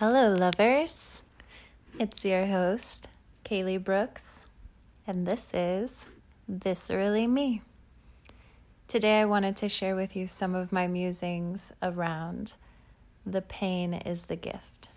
Hello, 0.00 0.34
lovers. 0.34 1.20
It's 1.98 2.24
your 2.24 2.46
host, 2.46 3.08
Kaylee 3.44 3.84
Brooks, 3.84 4.46
and 5.06 5.26
this 5.26 5.52
is 5.52 6.06
Viscerally 6.50 7.28
Me. 7.28 7.60
Today, 8.88 9.20
I 9.20 9.26
wanted 9.26 9.56
to 9.56 9.68
share 9.68 9.94
with 9.94 10.16
you 10.16 10.26
some 10.26 10.54
of 10.54 10.72
my 10.72 10.86
musings 10.86 11.74
around 11.82 12.54
the 13.26 13.42
pain 13.42 13.92
is 13.92 14.24
the 14.24 14.36
gift. 14.36 14.88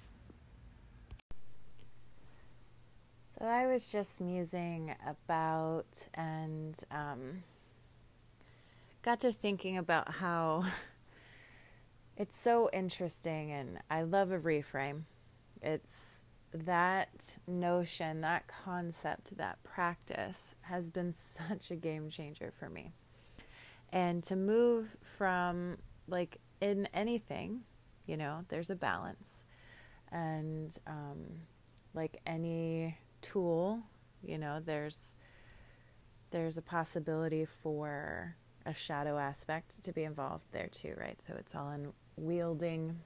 So, 3.25 3.43
I 3.43 3.67
was 3.67 3.91
just 3.91 4.21
musing 4.21 4.95
about 5.05 6.07
and 6.13 6.79
um, 6.91 7.43
got 9.01 9.19
to 9.19 9.33
thinking 9.33 9.77
about 9.77 10.13
how 10.13 10.63
it's 12.17 12.39
so 12.39 12.69
interesting, 12.71 13.51
and 13.51 13.79
I 13.89 14.03
love 14.03 14.31
a 14.31 14.39
reframe. 14.39 15.03
It's 15.61 16.23
that 16.53 17.37
notion, 17.47 18.21
that 18.21 18.47
concept, 18.47 19.35
that 19.37 19.63
practice 19.63 20.55
has 20.61 20.89
been 20.89 21.11
such 21.49 21.71
a 21.71 21.75
game 21.75 22.09
changer 22.09 22.51
for 22.57 22.69
me. 22.69 22.91
And 23.91 24.23
to 24.23 24.35
move 24.35 24.97
from, 25.01 25.77
like, 26.07 26.39
in 26.61 26.87
anything, 26.93 27.61
you 28.05 28.17
know, 28.17 28.45
there's 28.47 28.69
a 28.69 28.75
balance. 28.75 29.45
And, 30.11 30.75
um, 30.87 31.25
like 31.93 32.19
any 32.25 32.97
tool, 33.21 33.81
you 34.23 34.37
know, 34.37 34.59
there's 34.63 35.13
there's 36.31 36.57
a 36.57 36.61
possibility 36.63 37.45
for 37.45 38.35
a 38.65 38.73
shadow 38.73 39.19
aspect 39.19 39.83
to 39.83 39.93
be 39.93 40.03
involved 40.03 40.45
there 40.51 40.67
too, 40.71 40.95
right? 40.97 41.21
So 41.21 41.35
it's 41.37 41.53
all 41.53 41.69
in 41.69 41.93
wielding 42.17 42.99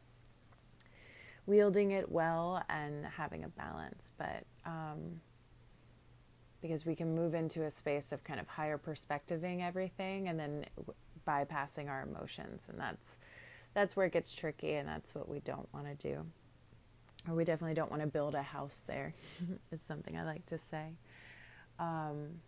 wielding 1.46 1.92
it 1.92 2.12
well 2.12 2.62
and 2.70 3.06
having 3.06 3.44
a 3.44 3.50
balance 3.50 4.12
but 4.18 4.44
um, 4.66 5.22
because 6.62 6.86
we 6.86 6.96
can 6.96 7.16
move 7.16 7.34
into 7.34 7.64
a 7.64 7.72
space 7.72 8.12
of 8.12 8.24
kind 8.24 8.40
of 8.40 8.48
higher 8.48 8.78
perspectiving 8.78 9.62
everything 9.64 10.28
and 10.28 10.40
then 10.40 10.66
bypassing 11.28 11.90
our 11.90 12.04
emotions 12.04 12.64
and 12.70 12.80
that's 12.80 13.18
that's 13.74 13.96
where 13.96 14.08
it 14.08 14.14
gets 14.14 14.34
tricky 14.34 14.74
and 14.74 14.88
that's 14.88 15.14
what 15.14 15.30
we 15.30 15.40
don't 15.40 15.72
want 15.72 15.86
to 15.86 15.94
do. 15.94 16.26
Or 17.30 17.36
we 17.36 17.44
definitely 17.44 17.76
don't 17.76 17.92
want 17.92 18.02
to 18.02 18.08
build 18.08 18.34
a 18.34 18.42
house 18.42 18.82
there 18.88 19.14
is 19.72 19.80
something 19.88 20.18
i 20.18 20.24
like 20.24 20.46
to 20.48 20.58
say. 20.58 20.94
Um, 21.80 22.42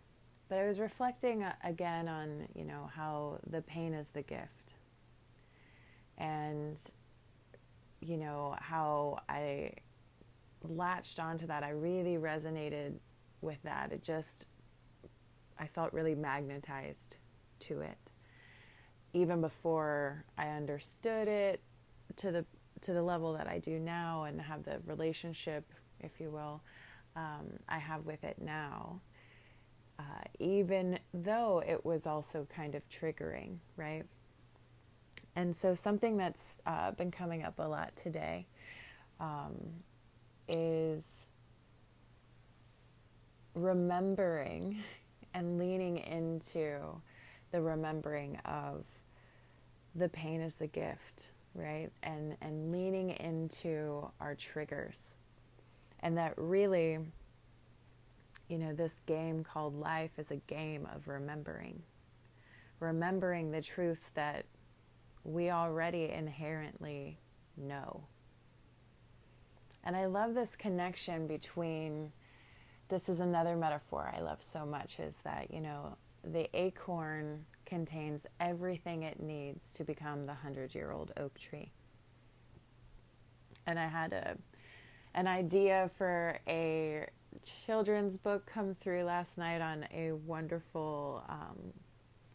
but 0.48 0.58
i 0.58 0.66
was 0.66 0.80
reflecting 0.80 1.44
uh, 1.44 1.52
again 1.62 2.08
on 2.08 2.48
you 2.56 2.64
know 2.64 2.90
how 2.96 3.38
the 3.48 3.62
pain 3.62 3.94
is 3.94 4.08
the 4.08 4.22
gift 4.22 4.59
and 6.20 6.80
you 8.00 8.16
know 8.16 8.54
how 8.60 9.18
I 9.28 9.72
latched 10.62 11.18
onto 11.18 11.46
that. 11.46 11.64
I 11.64 11.70
really 11.70 12.16
resonated 12.16 12.94
with 13.40 13.60
that. 13.64 13.90
It 13.90 14.02
just 14.02 14.46
I 15.58 15.66
felt 15.66 15.92
really 15.92 16.14
magnetized 16.14 17.16
to 17.60 17.80
it. 17.80 17.98
Even 19.12 19.40
before 19.40 20.24
I 20.38 20.48
understood 20.48 21.26
it 21.26 21.60
to 22.16 22.30
the 22.30 22.44
to 22.82 22.92
the 22.92 23.02
level 23.02 23.32
that 23.34 23.46
I 23.46 23.58
do 23.58 23.78
now 23.78 24.24
and 24.24 24.40
have 24.40 24.64
the 24.64 24.80
relationship, 24.86 25.70
if 26.00 26.20
you 26.20 26.30
will, 26.30 26.62
um, 27.16 27.58
I 27.68 27.78
have 27.78 28.06
with 28.06 28.24
it 28.24 28.36
now. 28.40 29.00
Uh, 29.98 30.02
even 30.38 30.98
though 31.12 31.62
it 31.66 31.84
was 31.84 32.06
also 32.06 32.46
kind 32.54 32.74
of 32.74 32.88
triggering, 32.88 33.56
right? 33.76 34.06
And 35.36 35.54
so, 35.54 35.74
something 35.74 36.16
that's 36.16 36.58
uh, 36.66 36.90
been 36.92 37.10
coming 37.10 37.42
up 37.44 37.58
a 37.58 37.68
lot 37.68 37.94
today 37.96 38.46
um, 39.20 39.54
is 40.48 41.30
remembering 43.54 44.78
and 45.34 45.58
leaning 45.58 45.98
into 45.98 46.80
the 47.52 47.60
remembering 47.60 48.36
of 48.44 48.84
the 49.94 50.08
pain 50.08 50.40
as 50.40 50.56
the 50.56 50.66
gift, 50.66 51.30
right? 51.54 51.90
And 52.02 52.36
and 52.40 52.72
leaning 52.72 53.10
into 53.10 54.10
our 54.20 54.34
triggers. 54.34 55.16
And 56.00 56.16
that 56.16 56.34
really 56.36 56.98
you 58.50 58.58
know, 58.58 58.74
this 58.74 58.96
game 59.06 59.44
called 59.44 59.78
life 59.78 60.10
is 60.18 60.32
a 60.32 60.36
game 60.36 60.86
of 60.92 61.06
remembering. 61.06 61.82
Remembering 62.80 63.52
the 63.52 63.62
truth 63.62 64.10
that 64.14 64.44
we 65.24 65.50
already 65.50 66.10
inherently 66.10 67.18
know. 67.56 68.04
And 69.84 69.96
I 69.96 70.06
love 70.06 70.34
this 70.34 70.56
connection 70.56 71.26
between 71.26 72.12
this 72.88 73.08
is 73.08 73.20
another 73.20 73.56
metaphor 73.56 74.12
I 74.14 74.20
love 74.20 74.42
so 74.42 74.66
much 74.66 74.98
is 74.98 75.18
that, 75.24 75.52
you 75.52 75.60
know, 75.60 75.96
the 76.24 76.48
acorn 76.54 77.46
contains 77.64 78.26
everything 78.40 79.04
it 79.04 79.20
needs 79.20 79.72
to 79.72 79.84
become 79.84 80.26
the 80.26 80.36
100-year-old 80.44 81.12
oak 81.16 81.38
tree. 81.38 81.70
And 83.66 83.78
I 83.78 83.86
had 83.86 84.12
a 84.12 84.36
an 85.14 85.26
idea 85.26 85.90
for 85.98 86.38
a 86.46 87.06
children's 87.66 88.16
book 88.16 88.46
come 88.46 88.74
through 88.74 89.02
last 89.02 89.38
night 89.38 89.60
on 89.60 89.86
a 89.92 90.12
wonderful 90.12 91.24
um, 91.28 91.72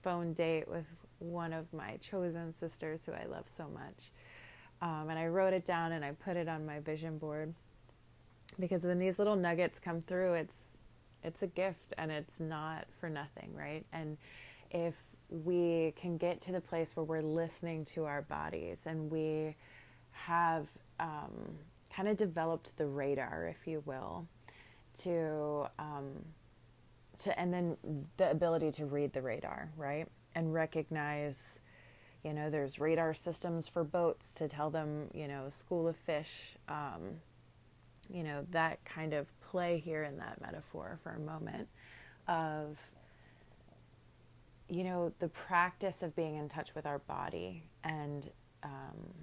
phone 0.04 0.34
date 0.34 0.68
with 0.68 0.86
one 1.32 1.54
of 1.54 1.72
my 1.74 1.98
chosen 1.98 2.54
sisters 2.54 3.06
who 3.06 3.14
I 3.14 3.26
love 3.26 3.46
so 3.48 3.68
much. 3.68 4.12
Um, 4.82 5.08
and 5.10 5.18
I 5.18 5.28
wrote 5.28 5.54
it 5.54 5.66
down 5.66 5.94
and 5.94 6.04
I 6.04 6.12
put 6.12 6.38
it 6.38 6.48
on 6.48 6.66
my 6.66 6.80
vision 6.80 7.18
board 7.18 7.54
because 8.60 8.86
when 8.86 9.00
these 9.00 9.18
little 9.18 9.36
nuggets 9.36 9.80
come 9.80 10.02
through, 10.02 10.34
it's 10.34 10.56
it's 11.24 11.42
a 11.42 11.48
gift 11.48 11.94
and 11.98 12.12
it's 12.12 12.40
not 12.40 12.86
for 13.00 13.10
nothing, 13.10 13.52
right? 13.56 13.84
And 13.92 14.18
if 14.70 14.94
we 15.30 15.94
can 15.96 16.18
get 16.18 16.40
to 16.42 16.52
the 16.52 16.62
place 16.62 16.96
where 16.96 17.04
we're 17.04 17.22
listening 17.22 17.84
to 17.86 18.06
our 18.06 18.22
bodies 18.22 18.84
and 18.86 19.10
we 19.10 19.56
have 20.12 20.68
um, 21.00 21.58
kind 21.94 22.08
of 22.08 22.16
developed 22.18 22.78
the 22.78 22.86
radar, 22.86 23.48
if 23.48 23.68
you 23.68 23.82
will, 23.86 24.28
to 25.00 25.66
um, 25.80 26.12
to 27.20 27.40
and 27.40 27.54
then 27.54 27.78
the 28.18 28.30
ability 28.30 28.72
to 28.74 28.86
read 28.86 29.14
the 29.14 29.22
radar, 29.22 29.72
right? 29.78 30.08
And 30.36 30.54
recognize 30.54 31.60
you 32.24 32.34
know 32.34 32.50
there's 32.50 32.80
radar 32.80 33.14
systems 33.14 33.68
for 33.68 33.84
boats 33.84 34.34
to 34.34 34.48
tell 34.48 34.70
them 34.70 35.10
you 35.14 35.28
know 35.28 35.46
school 35.50 35.88
of 35.88 35.96
fish 35.96 36.58
um, 36.68 37.02
you 38.10 38.24
know 38.24 38.46
that 38.52 38.84
kind 38.86 39.14
of 39.14 39.28
play 39.42 39.80
here 39.80 40.04
in 40.04 40.18
that 40.18 40.40
metaphor 40.42 41.00
for 41.02 41.12
a 41.14 41.20
moment 41.20 41.68
of 42.28 42.78
you 44.70 44.84
know 44.84 45.12
the 45.20 45.28
practice 45.30 46.04
of 46.04 46.16
being 46.16 46.36
in 46.36 46.50
touch 46.50 46.76
with 46.76 46.86
our 46.86 47.00
body 47.00 47.64
and 47.84 48.32
um, 48.64 49.14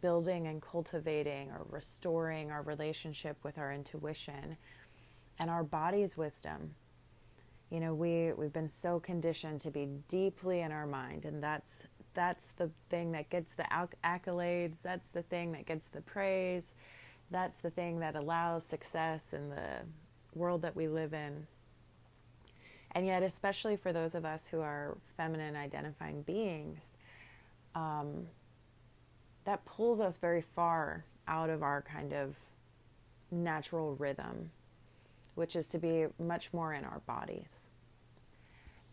building 0.00 0.46
and 0.46 0.62
cultivating 0.62 1.50
or 1.50 1.66
restoring 1.68 2.50
our 2.50 2.62
relationship 2.62 3.36
with 3.42 3.58
our 3.58 3.72
intuition 3.72 4.56
and 5.38 5.50
our 5.50 5.64
body's 5.64 6.16
wisdom 6.16 6.74
you 7.70 7.80
know 7.80 7.94
we 7.94 8.32
we've 8.32 8.52
been 8.52 8.68
so 8.68 9.00
conditioned 9.00 9.60
to 9.60 9.70
be 9.70 9.88
deeply 10.08 10.60
in 10.60 10.72
our 10.72 10.86
mind 10.86 11.24
and 11.24 11.42
that's 11.42 11.76
that's 12.12 12.48
the 12.56 12.70
thing 12.88 13.12
that 13.12 13.30
gets 13.30 13.52
the 13.52 13.64
accolades 14.04 14.76
that's 14.82 15.08
the 15.10 15.22
thing 15.22 15.52
that 15.52 15.66
gets 15.66 15.86
the 15.88 16.00
praise 16.00 16.74
that's 17.30 17.58
the 17.58 17.70
thing 17.70 18.00
that 18.00 18.16
allows 18.16 18.64
success 18.64 19.32
in 19.32 19.50
the 19.50 19.82
world 20.34 20.62
that 20.62 20.74
we 20.74 20.88
live 20.88 21.14
in. 21.14 21.46
And 22.92 23.06
yet 23.06 23.22
especially 23.22 23.76
for 23.76 23.92
those 23.92 24.14
of 24.14 24.24
us 24.24 24.48
who 24.48 24.60
are 24.60 24.98
feminine 25.16 25.54
identifying 25.54 26.22
beings 26.22 26.96
um, 27.74 28.26
that 29.44 29.64
pulls 29.64 30.00
us 30.00 30.18
very 30.18 30.42
far 30.42 31.04
out 31.28 31.50
of 31.50 31.62
our 31.62 31.82
kind 31.82 32.12
of 32.12 32.34
natural 33.30 33.94
rhythm 33.94 34.50
which 35.40 35.56
is 35.56 35.68
to 35.68 35.78
be 35.78 36.04
much 36.18 36.52
more 36.52 36.74
in 36.74 36.84
our 36.84 37.00
bodies. 37.06 37.70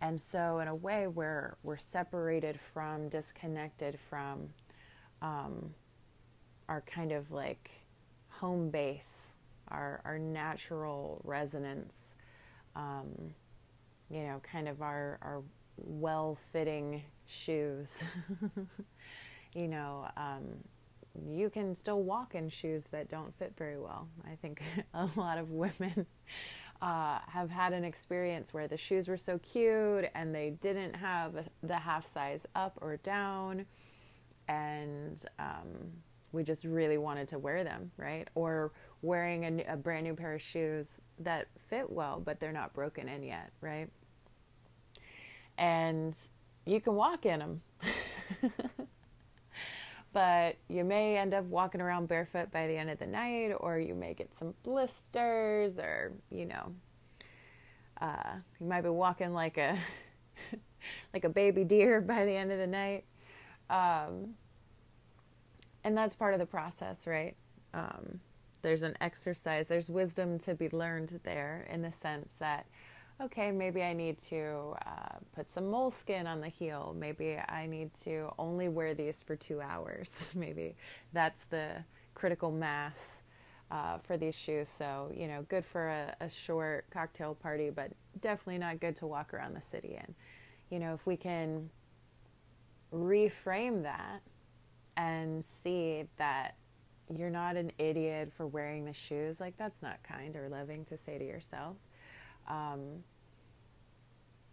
And 0.01 0.19
so, 0.21 0.59
in 0.59 0.69
a 0.69 0.75
way, 0.75 1.07
we're, 1.07 1.57
we're 1.61 1.77
separated 1.77 2.57
from, 2.73 3.09
disconnected 3.09 3.99
from 4.09 4.47
um, 5.21 5.73
our 6.69 6.79
kind 6.87 7.11
of 7.11 7.31
like 7.31 7.69
home 8.29 8.69
base, 8.69 9.13
our, 9.67 9.99
our 10.05 10.17
natural 10.17 11.19
resonance, 11.25 11.95
um, 12.77 13.09
you 14.09 14.21
know, 14.21 14.39
kind 14.49 14.69
of 14.69 14.81
our, 14.81 15.19
our 15.21 15.43
well 15.75 16.37
fitting 16.53 17.03
shoes. 17.25 18.01
you 19.53 19.67
know, 19.67 20.07
um, 20.15 20.43
you 21.25 21.49
can 21.49 21.75
still 21.75 22.03
walk 22.03 22.35
in 22.35 22.49
shoes 22.49 22.85
that 22.85 23.09
don't 23.09 23.37
fit 23.37 23.53
very 23.57 23.77
well. 23.77 24.07
I 24.25 24.35
think 24.35 24.61
a 24.93 25.09
lot 25.15 25.37
of 25.37 25.51
women 25.51 26.05
uh, 26.81 27.19
have 27.27 27.49
had 27.49 27.73
an 27.73 27.83
experience 27.83 28.53
where 28.53 28.67
the 28.67 28.77
shoes 28.77 29.07
were 29.07 29.17
so 29.17 29.39
cute 29.39 30.09
and 30.13 30.33
they 30.33 30.51
didn't 30.61 30.95
have 30.95 31.49
the 31.63 31.77
half 31.77 32.05
size 32.05 32.45
up 32.55 32.77
or 32.81 32.97
down. 32.97 33.65
And, 34.47 35.21
um, 35.39 35.91
we 36.31 36.43
just 36.43 36.65
really 36.65 36.97
wanted 36.97 37.27
to 37.29 37.39
wear 37.39 37.63
them, 37.63 37.91
right? 37.97 38.27
Or 38.35 38.71
wearing 39.01 39.45
a, 39.45 39.73
a 39.73 39.77
brand 39.77 40.03
new 40.05 40.13
pair 40.13 40.33
of 40.33 40.41
shoes 40.41 41.01
that 41.19 41.47
fit 41.69 41.89
well, 41.89 42.21
but 42.23 42.39
they're 42.39 42.51
not 42.51 42.73
broken 42.73 43.07
in 43.07 43.23
yet, 43.23 43.51
right? 43.61 43.89
And 45.57 46.15
you 46.65 46.81
can 46.81 46.95
walk 46.95 47.25
in 47.25 47.39
them. 47.39 47.61
but 50.17 50.55
you 50.67 50.83
may 50.83 51.15
end 51.15 51.35
up 51.35 51.45
walking 51.45 51.79
around 51.79 52.07
barefoot 52.07 52.51
by 52.51 52.65
the 52.65 52.75
end 52.75 52.89
of 52.89 52.97
the 52.97 53.05
night, 53.05 53.51
or 53.59 53.77
you 53.77 53.93
may 53.93 54.15
get 54.15 54.35
some 54.35 54.55
blisters, 54.63 55.77
or 55.77 56.11
you 56.31 56.47
know, 56.47 56.73
uh, 58.01 58.31
you 58.59 58.65
might 58.65 58.81
be 58.81 58.89
walking 58.89 59.31
like 59.31 59.59
a 59.59 59.77
like 61.13 61.23
a 61.23 61.29
baby 61.29 61.63
deer 61.63 62.01
by 62.15 62.25
the 62.25 62.31
end 62.31 62.51
of 62.51 62.57
the 62.57 62.65
night. 62.65 63.05
Um, 63.69 64.33
and 65.83 65.95
that's 65.95 66.15
part 66.15 66.33
of 66.33 66.39
the 66.39 66.47
process, 66.47 67.05
right? 67.05 67.35
Um, 67.75 68.19
there's 68.63 68.81
an 68.81 68.97
exercise, 68.99 69.67
there's 69.67 69.87
wisdom 69.87 70.39
to 70.39 70.55
be 70.55 70.67
learned 70.69 71.19
there 71.25 71.67
in 71.71 71.83
the 71.83 71.91
sense 71.91 72.31
that, 72.39 72.65
okay, 73.21 73.51
maybe 73.51 73.83
I 73.83 73.93
need 73.93 74.17
to 74.29 74.75
uh, 74.85 75.17
put 75.35 75.51
some 75.51 75.69
moleskin 75.69 76.27
on 76.27 76.41
the 76.41 76.49
heel. 76.49 76.95
Maybe 76.97 77.37
I 77.37 77.65
need 77.65 77.93
to 78.03 78.31
only 78.37 78.69
wear 78.69 78.93
these 78.93 79.23
for 79.23 79.35
two 79.35 79.61
hours. 79.61 80.31
maybe 80.35 80.75
that's 81.13 81.45
the 81.45 81.83
critical 82.13 82.51
mass 82.51 83.23
uh, 83.71 83.97
for 83.97 84.17
these 84.17 84.35
shoes. 84.35 84.69
So, 84.69 85.11
you 85.15 85.27
know, 85.27 85.45
good 85.49 85.65
for 85.65 85.87
a, 85.89 86.15
a 86.21 86.29
short 86.29 86.85
cocktail 86.91 87.35
party, 87.35 87.69
but 87.69 87.91
definitely 88.21 88.59
not 88.59 88.79
good 88.79 88.95
to 88.97 89.07
walk 89.07 89.33
around 89.33 89.55
the 89.55 89.61
city 89.61 89.99
in. 89.99 90.15
You 90.69 90.79
know, 90.79 90.93
if 90.93 91.05
we 91.05 91.17
can 91.17 91.69
reframe 92.93 93.83
that 93.83 94.21
and 94.95 95.43
see 95.43 96.05
that 96.17 96.55
you're 97.13 97.29
not 97.29 97.55
an 97.55 97.71
idiot 97.77 98.31
for 98.35 98.45
wearing 98.47 98.85
the 98.85 98.93
shoes. 98.93 99.39
Like, 99.39 99.55
that's 99.57 99.81
not 99.81 100.03
kind 100.03 100.35
or 100.35 100.49
loving 100.49 100.83
to 100.85 100.97
say 100.97 101.17
to 101.17 101.25
yourself. 101.25 101.77
Um, 102.47 103.03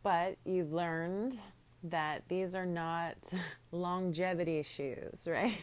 but 0.02 0.37
you 0.44 0.64
learned 0.64 1.38
that 1.85 2.23
these 2.29 2.55
are 2.55 2.67
not 2.67 3.17
longevity 3.73 4.62
shoes, 4.62 5.26
right? 5.29 5.55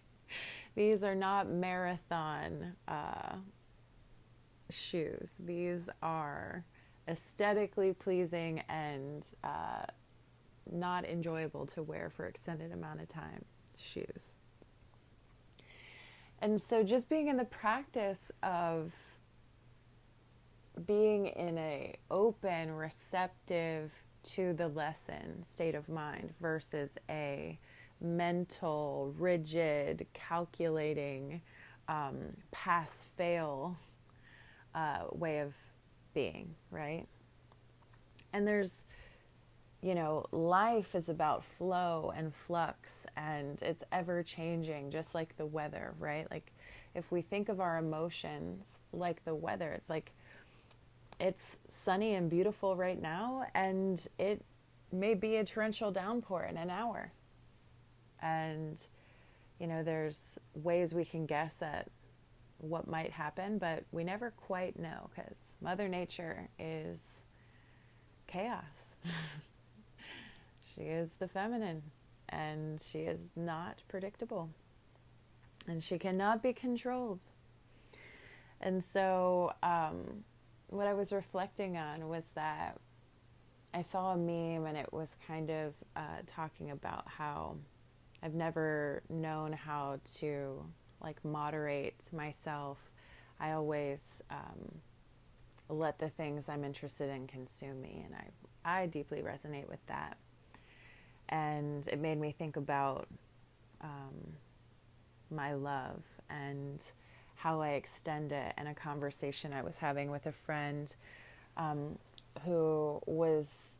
these 0.74 1.02
are 1.04 1.14
not 1.14 1.48
marathon 1.48 2.74
uh, 2.88 3.36
shoes. 4.70 5.34
These 5.38 5.88
are 6.02 6.64
aesthetically 7.08 7.92
pleasing 7.92 8.62
and 8.68 9.26
uh, 9.44 9.84
not 10.70 11.04
enjoyable 11.04 11.66
to 11.66 11.82
wear 11.82 12.10
for 12.10 12.26
extended 12.26 12.72
amount 12.72 13.00
of 13.00 13.08
time 13.08 13.44
shoes. 13.76 14.36
And 16.40 16.60
so 16.60 16.82
just 16.82 17.08
being 17.08 17.28
in 17.28 17.36
the 17.36 17.44
practice 17.44 18.32
of 18.42 18.92
being 20.86 21.26
in 21.26 21.58
a 21.58 21.94
open, 22.10 22.72
receptive 22.72 23.92
to 24.22 24.52
the 24.52 24.68
lesson 24.68 25.42
state 25.42 25.74
of 25.74 25.88
mind 25.88 26.32
versus 26.40 26.90
a 27.10 27.58
mental, 28.00 29.14
rigid, 29.18 30.06
calculating, 30.12 31.40
um, 31.88 32.18
pass 32.50 33.06
fail 33.16 33.76
uh, 34.74 35.04
way 35.12 35.40
of 35.40 35.52
being, 36.14 36.54
right? 36.70 37.06
And 38.32 38.46
there's 38.46 38.86
you 39.82 39.96
know, 39.96 40.24
life 40.30 40.94
is 40.94 41.08
about 41.08 41.44
flow 41.44 42.12
and 42.16 42.32
flux 42.32 43.04
and 43.16 43.60
it's 43.62 43.82
ever 43.90 44.22
changing, 44.22 44.90
just 44.90 45.12
like 45.12 45.36
the 45.36 45.44
weather, 45.44 45.94
right? 45.98 46.30
Like, 46.30 46.52
if 46.94 47.10
we 47.10 47.20
think 47.20 47.48
of 47.48 47.60
our 47.60 47.78
emotions 47.78 48.78
like 48.92 49.24
the 49.24 49.34
weather, 49.34 49.72
it's 49.72 49.90
like 49.90 50.12
it's 51.20 51.58
sunny 51.68 52.14
and 52.14 52.28
beautiful 52.28 52.76
right 52.76 53.00
now, 53.00 53.46
and 53.54 54.04
it 54.18 54.44
may 54.90 55.14
be 55.14 55.36
a 55.36 55.44
torrential 55.44 55.90
downpour 55.90 56.44
in 56.44 56.56
an 56.56 56.70
hour. 56.70 57.12
And, 58.20 58.80
you 59.58 59.66
know, 59.66 59.82
there's 59.82 60.38
ways 60.54 60.94
we 60.94 61.04
can 61.04 61.26
guess 61.26 61.62
at 61.62 61.88
what 62.58 62.86
might 62.86 63.10
happen, 63.10 63.58
but 63.58 63.84
we 63.90 64.04
never 64.04 64.30
quite 64.30 64.78
know 64.78 65.10
because 65.14 65.54
Mother 65.60 65.88
Nature 65.88 66.48
is 66.58 66.98
chaos. 68.26 68.94
She 70.74 70.82
is 70.82 71.14
the 71.18 71.28
feminine 71.28 71.82
and 72.28 72.80
she 72.90 73.00
is 73.00 73.20
not 73.36 73.82
predictable 73.88 74.48
and 75.68 75.82
she 75.82 75.98
cannot 75.98 76.42
be 76.42 76.52
controlled. 76.52 77.22
And 78.60 78.82
so, 78.82 79.52
um, 79.62 80.24
what 80.72 80.86
I 80.86 80.94
was 80.94 81.12
reflecting 81.12 81.76
on 81.76 82.08
was 82.08 82.24
that 82.34 82.78
I 83.74 83.82
saw 83.82 84.12
a 84.12 84.16
meme 84.16 84.66
and 84.66 84.76
it 84.76 84.92
was 84.92 85.16
kind 85.26 85.50
of 85.50 85.74
uh, 85.96 86.22
talking 86.26 86.70
about 86.70 87.06
how 87.06 87.56
I've 88.22 88.34
never 88.34 89.02
known 89.08 89.52
how 89.52 90.00
to 90.16 90.64
like 91.02 91.24
moderate 91.24 92.00
myself. 92.12 92.78
I 93.40 93.52
always 93.52 94.22
um, 94.30 94.80
let 95.68 95.98
the 95.98 96.08
things 96.10 96.48
I'm 96.48 96.64
interested 96.64 97.10
in 97.10 97.26
consume 97.26 97.80
me, 97.80 98.04
and 98.04 98.14
I 98.14 98.28
I 98.64 98.86
deeply 98.86 99.22
resonate 99.22 99.68
with 99.68 99.84
that 99.86 100.16
and 101.32 101.88
it 101.88 101.98
made 101.98 102.20
me 102.20 102.34
think 102.38 102.56
about 102.56 103.08
um, 103.80 104.34
my 105.30 105.54
love 105.54 106.04
and 106.28 106.82
how 107.42 107.60
I 107.60 107.70
extend 107.70 108.32
it 108.32 108.54
and 108.56 108.68
a 108.68 108.74
conversation 108.74 109.52
I 109.52 109.62
was 109.62 109.78
having 109.78 110.10
with 110.10 110.26
a 110.26 110.32
friend 110.32 110.94
um, 111.56 111.98
who 112.44 113.00
was 113.06 113.78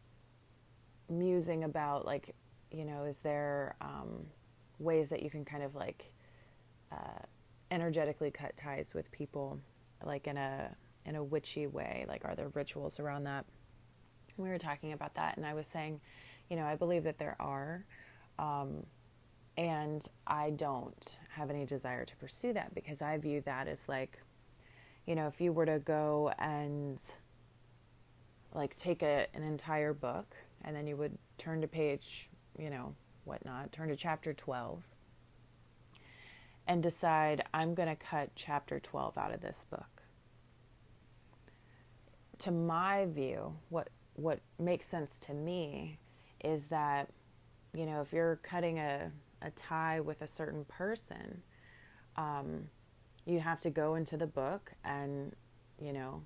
musing 1.08 1.64
about 1.64 2.04
like 2.06 2.34
you 2.70 2.84
know 2.84 3.04
is 3.04 3.18
there 3.18 3.74
um, 3.80 4.26
ways 4.78 5.08
that 5.10 5.22
you 5.22 5.30
can 5.30 5.44
kind 5.44 5.62
of 5.62 5.74
like 5.74 6.10
uh, 6.90 7.22
energetically 7.70 8.30
cut 8.30 8.56
ties 8.56 8.94
with 8.94 9.10
people 9.12 9.58
like 10.04 10.26
in 10.26 10.36
a 10.36 10.74
in 11.04 11.16
a 11.16 11.22
witchy 11.22 11.66
way 11.66 12.04
like 12.08 12.24
are 12.24 12.34
there 12.34 12.48
rituals 12.54 12.98
around 12.98 13.24
that 13.24 13.44
we 14.36 14.48
were 14.48 14.58
talking 14.58 14.92
about 14.92 15.14
that 15.14 15.36
and 15.36 15.44
I 15.44 15.54
was 15.54 15.66
saying 15.66 16.00
you 16.52 16.56
know, 16.56 16.66
I 16.66 16.76
believe 16.76 17.04
that 17.04 17.18
there 17.18 17.34
are. 17.40 17.84
Um, 18.38 18.84
and 19.56 20.04
I 20.26 20.50
don't 20.50 21.18
have 21.30 21.50
any 21.50 21.66
desire 21.66 22.04
to 22.04 22.16
pursue 22.16 22.52
that 22.54 22.74
because 22.74 23.02
I 23.02 23.18
view 23.18 23.42
that 23.42 23.68
as 23.68 23.88
like, 23.88 24.18
you 25.06 25.14
know, 25.14 25.26
if 25.26 25.40
you 25.40 25.52
were 25.52 25.66
to 25.66 25.78
go 25.78 26.32
and 26.38 27.00
like 28.54 28.76
take 28.76 29.02
a, 29.02 29.26
an 29.34 29.42
entire 29.42 29.92
book 29.92 30.34
and 30.62 30.74
then 30.74 30.86
you 30.86 30.96
would 30.96 31.16
turn 31.38 31.60
to 31.60 31.68
page, 31.68 32.28
you 32.58 32.70
know, 32.70 32.94
whatnot, 33.24 33.72
turn 33.72 33.88
to 33.88 33.96
chapter 33.96 34.32
12 34.32 34.82
and 36.66 36.82
decide, 36.82 37.42
I'm 37.52 37.74
going 37.74 37.88
to 37.88 37.96
cut 37.96 38.30
chapter 38.34 38.78
12 38.78 39.18
out 39.18 39.34
of 39.34 39.40
this 39.40 39.66
book. 39.70 40.02
To 42.38 42.50
my 42.50 43.06
view, 43.06 43.56
what, 43.68 43.88
what 44.14 44.40
makes 44.58 44.86
sense 44.86 45.18
to 45.20 45.34
me 45.34 45.98
is 46.42 46.66
that, 46.66 47.10
you 47.74 47.86
know, 47.86 48.00
if 48.00 48.12
you're 48.12 48.36
cutting 48.42 48.78
a, 48.78 49.10
a 49.44 49.50
tie 49.50 50.00
with 50.00 50.22
a 50.22 50.26
certain 50.26 50.64
person, 50.64 51.42
um, 52.16 52.68
you 53.24 53.40
have 53.40 53.60
to 53.60 53.70
go 53.70 53.94
into 53.94 54.16
the 54.16 54.26
book 54.26 54.72
and, 54.84 55.34
you 55.80 55.92
know, 55.92 56.22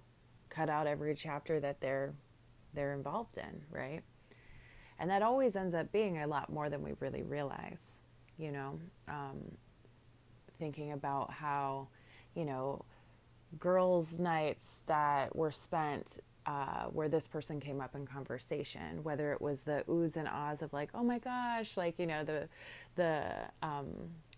cut 0.49 0.69
out 0.71 0.87
every 0.87 1.15
chapter 1.15 1.61
that 1.61 1.81
they're 1.81 2.15
they're 2.75 2.95
involved 2.95 3.39
in, 3.39 3.63
right? 3.71 4.03
And 4.99 5.11
that 5.11 5.23
always 5.23 5.57
ends 5.57 5.75
up 5.75 5.93
being 5.93 6.19
a 6.19 6.27
lot 6.27 6.53
more 6.53 6.69
than 6.69 6.83
we 6.83 6.93
really 7.01 7.23
realize, 7.23 7.97
you 8.39 8.53
know. 8.53 8.79
Um, 9.09 9.57
thinking 10.59 10.93
about 10.93 11.31
how, 11.33 11.89
you 12.35 12.45
know, 12.45 12.85
girls' 13.59 14.19
nights 14.19 14.79
that 14.87 15.35
were 15.35 15.53
spent 15.53 16.19
uh, 16.47 16.85
where 16.85 17.09
this 17.09 17.27
person 17.27 17.59
came 17.59 17.81
up 17.81 17.95
in 17.97 18.07
conversation, 18.07 19.03
whether 19.03 19.33
it 19.33 19.41
was 19.41 19.63
the 19.63 19.85
oohs 19.89 20.17
and 20.17 20.29
ahs 20.29 20.63
of 20.63 20.73
like, 20.73 20.91
oh 20.95 21.03
my 21.03 21.19
gosh, 21.19 21.77
like 21.77 21.99
you 21.99 22.07
know 22.07 22.25
the 22.25 22.49
the 22.95 23.25
um, 23.63 23.89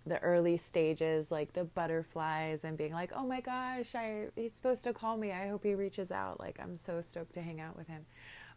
the 0.06 0.18
early 0.20 0.56
stages, 0.56 1.30
like 1.30 1.52
the 1.52 1.64
butterflies, 1.64 2.64
and 2.64 2.78
being 2.78 2.92
like, 2.94 3.12
oh 3.14 3.26
my 3.26 3.40
gosh, 3.40 3.94
I 3.94 4.28
he's 4.36 4.54
supposed 4.54 4.84
to 4.84 4.94
call 4.94 5.18
me. 5.18 5.32
I 5.32 5.48
hope 5.48 5.62
he 5.62 5.74
reaches 5.74 6.10
out. 6.10 6.40
Like 6.40 6.58
I'm 6.62 6.76
so 6.78 7.02
stoked 7.02 7.34
to 7.34 7.42
hang 7.42 7.60
out 7.60 7.76
with 7.76 7.88
him. 7.88 8.06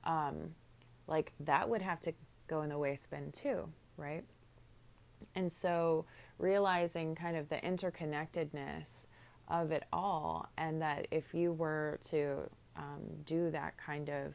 Um, 0.05 0.55
like 1.07 1.33
that 1.41 1.67
would 1.67 1.81
have 1.81 1.99
to 2.01 2.13
go 2.47 2.61
in 2.61 2.69
the 2.69 2.77
waste 2.79 3.09
bin 3.09 3.33
too, 3.33 3.67
right? 3.97 4.23
And 5.35 5.51
so 5.51 6.05
realizing 6.39 7.15
kind 7.15 7.35
of 7.35 7.49
the 7.49 7.57
interconnectedness 7.57 9.07
of 9.49 9.71
it 9.71 9.83
all, 9.91 10.47
and 10.57 10.81
that 10.81 11.07
if 11.11 11.33
you 11.33 11.51
were 11.51 11.99
to 12.09 12.49
um, 12.75 13.01
do 13.25 13.51
that 13.51 13.77
kind 13.77 14.09
of 14.09 14.33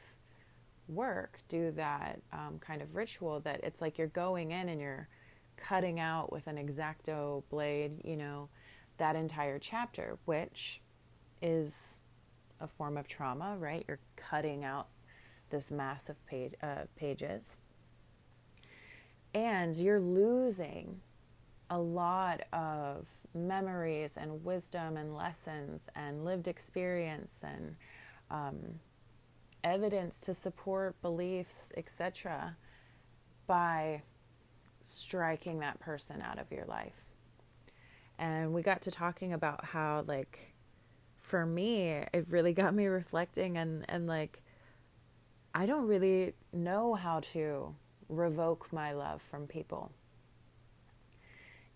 work, 0.88 1.40
do 1.48 1.70
that 1.72 2.20
um, 2.32 2.58
kind 2.60 2.82
of 2.82 2.94
ritual, 2.94 3.40
that 3.40 3.60
it's 3.62 3.80
like 3.80 3.98
you're 3.98 4.06
going 4.08 4.52
in 4.52 4.68
and 4.68 4.80
you're 4.80 5.08
cutting 5.56 5.98
out 5.98 6.32
with 6.32 6.46
an 6.46 6.58
X-Acto 6.58 7.42
blade, 7.50 8.00
you 8.04 8.16
know, 8.16 8.48
that 8.98 9.16
entire 9.16 9.58
chapter, 9.58 10.18
which 10.24 10.80
is 11.42 12.00
a 12.60 12.66
form 12.66 12.96
of 12.96 13.08
trauma, 13.08 13.56
right? 13.58 13.84
You're 13.88 14.00
cutting 14.16 14.64
out 14.64 14.88
this 15.50 15.70
massive 15.70 16.24
page, 16.26 16.54
uh, 16.62 16.84
pages. 16.96 17.56
And 19.34 19.74
you're 19.74 20.00
losing 20.00 21.00
a 21.68 21.78
lot 21.78 22.42
of 22.52 23.06
memories 23.34 24.12
and 24.16 24.44
wisdom 24.44 24.96
and 24.96 25.14
lessons 25.14 25.88
and 25.94 26.24
lived 26.24 26.48
experience 26.48 27.40
and 27.42 27.76
um, 28.30 28.80
evidence 29.64 30.20
to 30.20 30.34
support 30.34 31.00
beliefs, 31.02 31.72
etc., 31.76 32.56
by 33.46 34.02
striking 34.80 35.60
that 35.60 35.80
person 35.80 36.22
out 36.22 36.38
of 36.38 36.50
your 36.50 36.64
life. 36.66 36.94
And 38.18 38.54
we 38.54 38.62
got 38.62 38.82
to 38.82 38.90
talking 38.90 39.32
about 39.32 39.64
how, 39.64 40.04
like, 40.06 40.54
for 41.18 41.44
me, 41.44 41.88
it 42.12 42.26
really 42.30 42.52
got 42.62 42.74
me 42.74 42.86
reflecting 42.86 43.58
and, 43.58 43.84
and 43.88 44.06
like, 44.06 44.42
I 45.54 45.66
don't 45.66 45.86
really 45.86 46.34
know 46.52 46.94
how 46.94 47.20
to 47.32 47.74
revoke 48.08 48.72
my 48.72 48.92
love 48.92 49.22
from 49.22 49.46
people. 49.46 49.90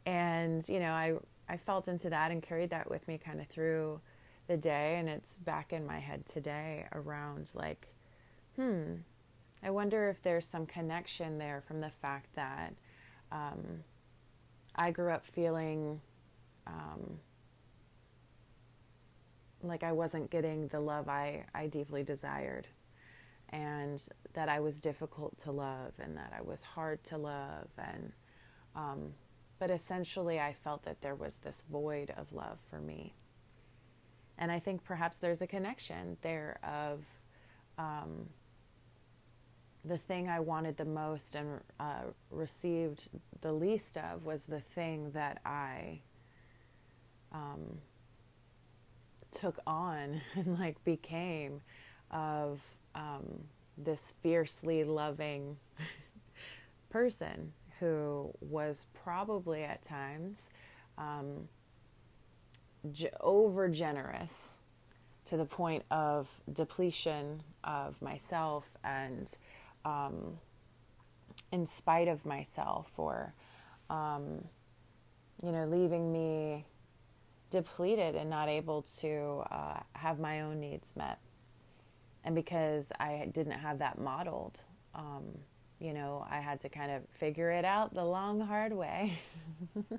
And, 0.06 0.66
you 0.68 0.80
know, 0.80 0.92
I, 0.92 1.14
I 1.48 1.56
felt 1.56 1.88
into 1.88 2.10
that 2.10 2.30
and 2.30 2.42
carried 2.42 2.70
that 2.70 2.90
with 2.90 3.06
me 3.08 3.18
kind 3.18 3.40
of 3.40 3.48
through 3.48 4.00
the 4.50 4.56
day. 4.56 4.96
And 4.98 5.08
it's 5.08 5.38
back 5.38 5.72
in 5.72 5.86
my 5.86 6.00
head 6.00 6.26
today 6.26 6.86
around 6.92 7.50
like, 7.54 7.86
hmm, 8.56 8.96
I 9.62 9.70
wonder 9.70 10.08
if 10.08 10.22
there's 10.22 10.46
some 10.46 10.66
connection 10.66 11.38
there 11.38 11.62
from 11.66 11.80
the 11.80 11.90
fact 12.02 12.34
that 12.34 12.74
um, 13.30 13.84
I 14.74 14.90
grew 14.90 15.12
up 15.12 15.24
feeling 15.24 16.00
um, 16.66 17.20
like 19.62 19.84
I 19.84 19.92
wasn't 19.92 20.30
getting 20.30 20.66
the 20.68 20.80
love 20.80 21.08
I, 21.08 21.44
I 21.54 21.66
deeply 21.66 22.02
desired, 22.02 22.66
and 23.50 24.02
that 24.32 24.48
I 24.48 24.60
was 24.60 24.80
difficult 24.80 25.36
to 25.38 25.52
love, 25.52 25.92
and 25.98 26.16
that 26.16 26.32
I 26.36 26.42
was 26.42 26.62
hard 26.62 27.04
to 27.04 27.18
love, 27.18 27.68
and 27.78 28.12
um, 28.74 29.12
but 29.58 29.70
essentially 29.70 30.40
I 30.40 30.54
felt 30.54 30.84
that 30.84 31.02
there 31.02 31.14
was 31.14 31.36
this 31.36 31.64
void 31.70 32.12
of 32.16 32.32
love 32.32 32.58
for 32.70 32.80
me, 32.80 33.14
and 34.40 34.50
I 34.50 34.58
think 34.58 34.82
perhaps 34.82 35.18
there's 35.18 35.42
a 35.42 35.46
connection 35.46 36.16
there 36.22 36.58
of 36.64 37.04
um, 37.78 38.26
the 39.84 39.98
thing 39.98 40.28
I 40.28 40.40
wanted 40.40 40.78
the 40.78 40.86
most 40.86 41.34
and 41.34 41.60
uh, 41.78 42.04
received 42.30 43.10
the 43.42 43.52
least 43.52 43.98
of 43.98 44.24
was 44.24 44.44
the 44.44 44.60
thing 44.60 45.10
that 45.12 45.40
I 45.44 46.00
um, 47.32 47.78
took 49.30 49.58
on 49.66 50.22
and 50.34 50.58
like 50.58 50.82
became 50.84 51.60
of 52.10 52.60
um, 52.94 53.44
this 53.76 54.14
fiercely 54.22 54.84
loving 54.84 55.58
person 56.90 57.52
who 57.78 58.30
was 58.40 58.86
probably 59.04 59.64
at 59.64 59.82
times 59.82 60.50
um, 60.98 61.48
over 63.20 63.68
generous 63.68 64.54
to 65.26 65.36
the 65.36 65.44
point 65.44 65.84
of 65.90 66.28
depletion 66.52 67.42
of 67.62 68.00
myself 68.02 68.64
and 68.82 69.36
um, 69.84 70.38
in 71.52 71.66
spite 71.66 72.08
of 72.08 72.24
myself 72.24 72.90
or 72.96 73.34
um, 73.88 74.44
you 75.42 75.52
know 75.52 75.66
leaving 75.66 76.12
me 76.12 76.64
depleted 77.50 78.14
and 78.14 78.30
not 78.30 78.48
able 78.48 78.82
to 78.82 79.42
uh, 79.50 79.80
have 79.92 80.18
my 80.18 80.40
own 80.40 80.60
needs 80.60 80.94
met. 80.96 81.18
And 82.24 82.34
because 82.34 82.92
I 83.00 83.28
didn't 83.32 83.58
have 83.58 83.78
that 83.80 83.98
modeled, 83.98 84.60
um, 84.94 85.24
you 85.80 85.92
know, 85.92 86.26
I 86.30 86.40
had 86.40 86.60
to 86.60 86.68
kind 86.68 86.92
of 86.92 87.02
figure 87.18 87.50
it 87.50 87.64
out 87.64 87.94
the 87.94 88.04
long, 88.04 88.40
hard 88.40 88.72
way. 88.72 89.18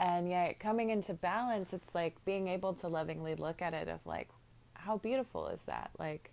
and 0.00 0.30
yet, 0.30 0.58
coming 0.58 0.88
into 0.88 1.12
balance, 1.12 1.74
it's 1.74 1.94
like 1.94 2.24
being 2.24 2.48
able 2.48 2.72
to 2.72 2.88
lovingly 2.88 3.34
look 3.34 3.60
at 3.60 3.74
it 3.74 3.86
of 3.86 4.00
like, 4.06 4.30
how 4.72 4.96
beautiful 4.96 5.48
is 5.48 5.60
that? 5.62 5.90
Like, 5.98 6.30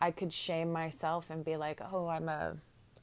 I 0.00 0.10
could 0.10 0.32
shame 0.32 0.72
myself 0.72 1.26
and 1.30 1.44
be 1.44 1.56
like, 1.56 1.80
oh, 1.92 2.08
I'm 2.08 2.28
a 2.28 2.56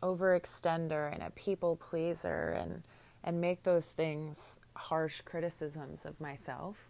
overextender 0.03 1.13
and 1.13 1.23
a 1.23 1.29
people 1.29 1.77
pleaser 1.77 2.49
and 2.59 2.83
and 3.23 3.39
make 3.39 3.63
those 3.63 3.91
things 3.91 4.59
harsh 4.75 5.21
criticisms 5.21 6.05
of 6.05 6.19
myself 6.19 6.89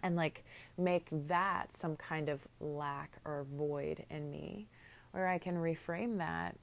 and 0.00 0.14
like 0.14 0.44
make 0.78 1.08
that 1.10 1.72
some 1.72 1.96
kind 1.96 2.28
of 2.28 2.46
lack 2.60 3.18
or 3.24 3.44
void 3.52 4.04
in 4.10 4.30
me 4.30 4.68
where 5.10 5.26
I 5.26 5.38
can 5.38 5.56
reframe 5.56 6.18
that 6.18 6.56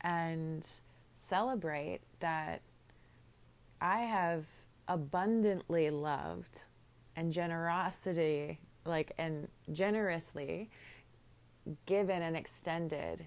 and 0.00 0.66
celebrate 1.14 2.00
that 2.18 2.60
I 3.80 4.00
have 4.00 4.46
abundantly 4.88 5.90
loved 5.90 6.60
and 7.16 7.32
generosity 7.32 8.58
like 8.84 9.12
and 9.18 9.48
generously 9.72 10.70
given 11.86 12.22
and 12.22 12.36
extended 12.36 13.24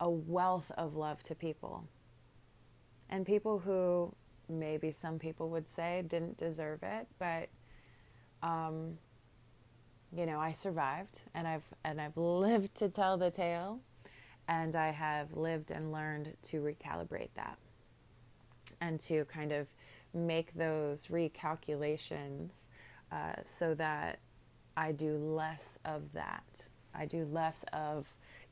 a 0.00 0.10
wealth 0.10 0.70
of 0.76 0.96
love 0.96 1.22
to 1.22 1.34
people. 1.34 1.84
And 3.08 3.24
people 3.24 3.58
who 3.58 4.12
maybe 4.48 4.90
some 4.90 5.18
people 5.18 5.50
would 5.50 5.68
say 5.74 6.02
didn't 6.08 6.38
deserve 6.38 6.82
it, 6.82 7.06
but 7.18 7.48
um, 8.42 8.98
you 10.14 10.26
know, 10.26 10.40
I 10.40 10.52
survived 10.52 11.20
and 11.34 11.46
I've 11.46 11.64
and 11.84 12.00
I've 12.00 12.16
lived 12.16 12.74
to 12.76 12.88
tell 12.88 13.16
the 13.16 13.30
tale 13.30 13.80
and 14.48 14.74
I 14.74 14.90
have 14.90 15.34
lived 15.34 15.70
and 15.70 15.92
learned 15.92 16.36
to 16.44 16.60
recalibrate 16.60 17.30
that 17.36 17.58
and 18.80 18.98
to 19.00 19.24
kind 19.26 19.52
of 19.52 19.68
make 20.14 20.54
those 20.54 21.06
recalculations 21.06 22.66
uh, 23.10 23.32
so 23.44 23.74
that 23.74 24.18
I 24.76 24.92
do 24.92 25.16
less 25.16 25.78
of 25.84 26.12
that. 26.12 26.64
I 26.94 27.06
do 27.06 27.24
less 27.24 27.64
of 27.72 28.06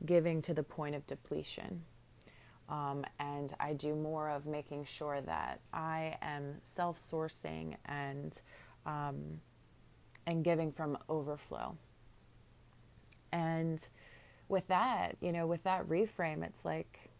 giving 0.05 0.41
to 0.43 0.53
the 0.53 0.63
point 0.63 0.95
of 0.95 1.05
depletion. 1.07 1.83
Um, 2.69 3.03
and 3.19 3.53
I 3.59 3.73
do 3.73 3.95
more 3.95 4.29
of 4.29 4.45
making 4.45 4.85
sure 4.85 5.19
that 5.21 5.59
I 5.73 6.17
am 6.21 6.55
self 6.61 6.97
sourcing 6.97 7.75
and, 7.85 8.39
um, 8.85 9.41
and 10.25 10.43
giving 10.43 10.71
from 10.71 10.97
overflow. 11.09 11.75
And 13.31 13.81
with 14.47 14.67
that, 14.67 15.17
you 15.21 15.31
know, 15.31 15.47
with 15.47 15.63
that 15.63 15.87
reframe, 15.87 16.43
it's 16.43 16.63
like, 16.63 17.11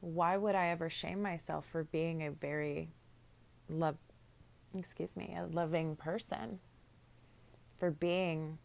why 0.00 0.36
would 0.36 0.54
I 0.54 0.68
ever 0.68 0.90
shame 0.90 1.22
myself 1.22 1.66
for 1.66 1.84
being 1.84 2.22
a 2.22 2.30
very 2.30 2.90
love, 3.68 3.96
excuse 4.76 5.16
me, 5.16 5.36
a 5.38 5.46
loving 5.46 5.96
person, 5.96 6.60
for 7.78 7.90
being 7.90 8.58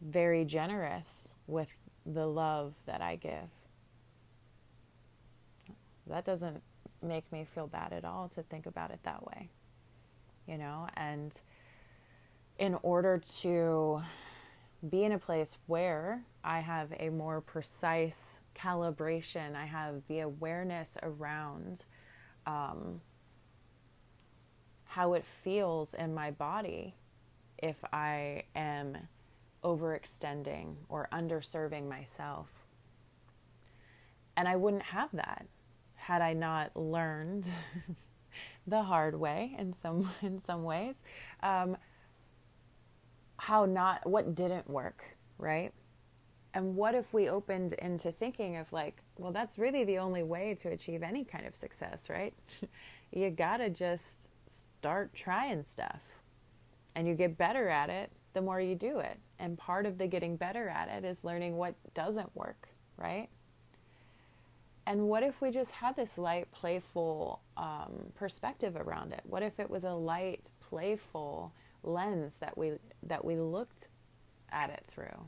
very 0.00 0.44
generous 0.44 1.34
with 1.46 1.68
the 2.06 2.26
love 2.26 2.74
that 2.86 3.00
I 3.00 3.16
give? 3.16 3.48
that 6.06 6.24
doesn't 6.24 6.62
make 7.02 7.30
me 7.32 7.46
feel 7.54 7.66
bad 7.66 7.92
at 7.92 8.04
all 8.04 8.28
to 8.28 8.42
think 8.42 8.66
about 8.66 8.90
it 8.90 9.00
that 9.04 9.24
way. 9.26 9.48
You 10.46 10.58
know, 10.58 10.88
and 10.96 11.34
in 12.58 12.74
order 12.82 13.20
to 13.40 14.02
be 14.88 15.04
in 15.04 15.12
a 15.12 15.18
place 15.18 15.56
where 15.66 16.22
I 16.42 16.60
have 16.60 16.92
a 16.98 17.08
more 17.08 17.40
precise 17.40 18.40
calibration, 18.54 19.56
I 19.56 19.64
have 19.64 20.02
the 20.06 20.20
awareness 20.20 20.98
around 21.02 21.86
um, 22.46 23.00
how 24.94 25.14
it 25.14 25.24
feels 25.42 25.92
in 25.94 26.14
my 26.14 26.30
body 26.30 26.94
if 27.58 27.76
I 27.92 28.44
am 28.54 28.96
overextending 29.64 30.76
or 30.88 31.08
underserving 31.12 31.88
myself. 31.88 32.46
And 34.36 34.46
I 34.46 34.54
wouldn't 34.54 34.84
have 34.84 35.08
that 35.14 35.46
had 35.96 36.22
I 36.22 36.32
not 36.32 36.76
learned 36.76 37.50
the 38.68 38.84
hard 38.84 39.18
way 39.18 39.56
in 39.58 39.74
some 39.82 40.10
in 40.22 40.40
some 40.44 40.62
ways, 40.62 40.94
um, 41.42 41.76
how 43.36 43.64
not 43.64 44.08
what 44.08 44.36
didn't 44.36 44.70
work, 44.70 45.16
right? 45.38 45.72
And 46.52 46.76
what 46.76 46.94
if 46.94 47.12
we 47.12 47.28
opened 47.28 47.72
into 47.72 48.12
thinking 48.12 48.58
of 48.58 48.72
like, 48.72 48.98
well, 49.18 49.32
that's 49.32 49.58
really 49.58 49.82
the 49.82 49.98
only 49.98 50.22
way 50.22 50.54
to 50.62 50.68
achieve 50.68 51.02
any 51.02 51.24
kind 51.24 51.46
of 51.46 51.56
success, 51.56 52.08
right? 52.08 52.32
you 53.12 53.30
gotta 53.30 53.70
just 53.70 54.28
start 54.84 55.14
trying 55.14 55.64
stuff, 55.64 56.02
and 56.94 57.08
you 57.08 57.14
get 57.14 57.38
better 57.38 57.70
at 57.70 57.88
it 57.88 58.12
the 58.34 58.42
more 58.42 58.60
you 58.60 58.74
do 58.74 58.98
it. 58.98 59.18
And 59.38 59.56
part 59.56 59.86
of 59.86 59.96
the 59.96 60.06
getting 60.06 60.36
better 60.36 60.68
at 60.68 60.90
it 60.90 61.06
is 61.06 61.24
learning 61.24 61.56
what 61.56 61.74
doesn't 61.94 62.36
work, 62.36 62.68
right? 62.98 63.30
And 64.86 65.08
what 65.08 65.22
if 65.22 65.40
we 65.40 65.50
just 65.50 65.72
had 65.72 65.96
this 65.96 66.18
light, 66.18 66.50
playful 66.52 67.40
um, 67.56 68.12
perspective 68.14 68.76
around 68.76 69.14
it? 69.14 69.22
What 69.24 69.42
if 69.42 69.58
it 69.58 69.70
was 69.70 69.84
a 69.84 69.94
light, 69.94 70.50
playful 70.60 71.54
lens 71.82 72.34
that 72.40 72.58
we 72.58 72.72
that 73.04 73.24
we 73.24 73.36
looked 73.36 73.88
at 74.52 74.68
it 74.68 74.84
through? 74.88 75.18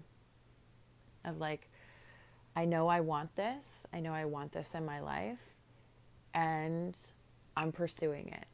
Of 1.25 1.39
like, 1.39 1.71
I 2.55 2.67
know 2.67 2.89
I 2.89 3.01
want 3.01 3.35
this. 3.37 3.87
I 3.91 4.01
know 4.01 4.13
I 4.13 4.27
want 4.27 4.53
this 4.53 4.75
in 4.75 4.85
my 4.85 5.01
life, 5.01 5.55
and 6.35 6.95
I'm 7.57 7.73
pursuing 7.73 8.29
it, 8.29 8.45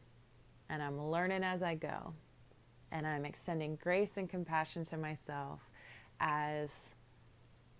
and 0.73 0.83
I'm 0.83 0.99
learning 1.11 1.45
as 1.45 1.62
I 1.62 1.75
go, 1.75 2.14
and 2.91 3.07
I'm 3.07 3.26
extending 3.26 3.76
grace 3.76 4.17
and 4.17 4.29
compassion 4.29 4.85
to 4.85 4.97
myself 4.97 5.61
as 6.19 6.95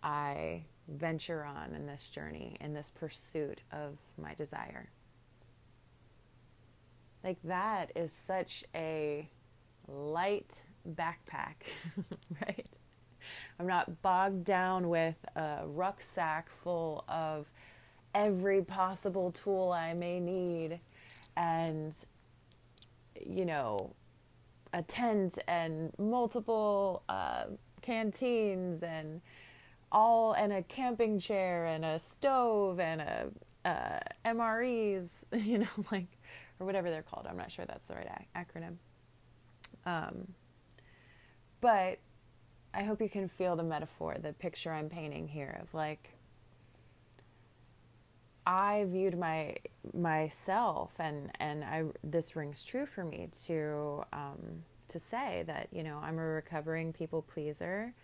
I 0.03 0.65
venture 0.87 1.43
on 1.43 1.75
in 1.75 1.87
this 1.87 2.11
journey, 2.11 2.59
in 2.61 2.75
this 2.75 2.91
pursuit 2.91 3.63
of 3.73 3.97
my 4.21 4.35
desire. 4.35 4.91
Like 7.25 7.39
that 7.45 7.93
is 7.97 8.13
such 8.13 8.63
a 8.75 9.27
light 9.89 10.53
backpack, 10.87 11.55
right? 12.47 12.67
I'm 13.59 13.67
not 13.67 14.03
bogged 14.03 14.45
down 14.45 14.91
with 14.91 15.17
a 15.35 15.61
rucksack 15.65 16.51
full 16.51 17.05
of 17.09 17.51
every 18.15 18.61
possible 18.61 19.31
tool 19.31 19.73
I 19.73 19.95
may 19.95 20.21
need 20.21 20.79
and, 21.39 21.95
you 23.27 23.45
know, 23.45 23.95
a 24.73 24.83
tent 24.83 25.39
and 25.49 25.93
multiple 25.99 27.03
uh, 27.09 27.45
canteens 27.83 28.83
and 28.83 29.21
all 29.91 30.33
and 30.33 30.53
a 30.53 30.63
camping 30.63 31.19
chair 31.19 31.67
and 31.67 31.85
a 31.85 31.99
stove 31.99 32.81
and 32.81 33.01
a 33.01 33.31
uh, 33.65 34.01
MREs, 34.25 35.09
you 35.33 35.59
know, 35.59 35.67
like 35.91 36.19
or 36.59 36.67
whatever 36.67 36.91
they're 36.91 37.03
called. 37.03 37.27
I'm 37.29 37.37
not 37.37 37.51
sure 37.51 37.65
that's 37.65 37.85
the 37.87 37.95
right 37.95 38.09
acronym. 38.37 38.77
Um, 39.85 40.29
but 41.61 41.99
I 42.75 42.85
hope 42.85 43.01
you 43.01 43.09
can 43.09 43.29
feel 43.29 43.57
the 43.57 43.63
metaphor, 43.63 44.17
the 44.21 44.33
picture 44.33 44.73
I'm 44.73 44.89
painting 44.89 45.29
here 45.29 45.59
of 45.63 45.73
like 45.75 46.11
I 48.47 48.87
viewed 48.89 49.19
my 49.19 49.57
myself 49.95 50.93
and 50.99 51.31
and 51.39 51.65
I 51.65 51.85
this 52.03 52.35
rings 52.35 52.65
true 52.65 52.87
for 52.87 53.05
me 53.05 53.29
to 53.47 54.05
um, 54.13 54.65
to 54.89 54.99
say 54.99 55.45
that 55.47 55.69
you 55.73 55.83
know 55.83 55.99
I'm 56.03 56.19
a 56.19 56.23
recovering 56.23 56.93
people 56.93 57.23
pleaser 57.23 57.95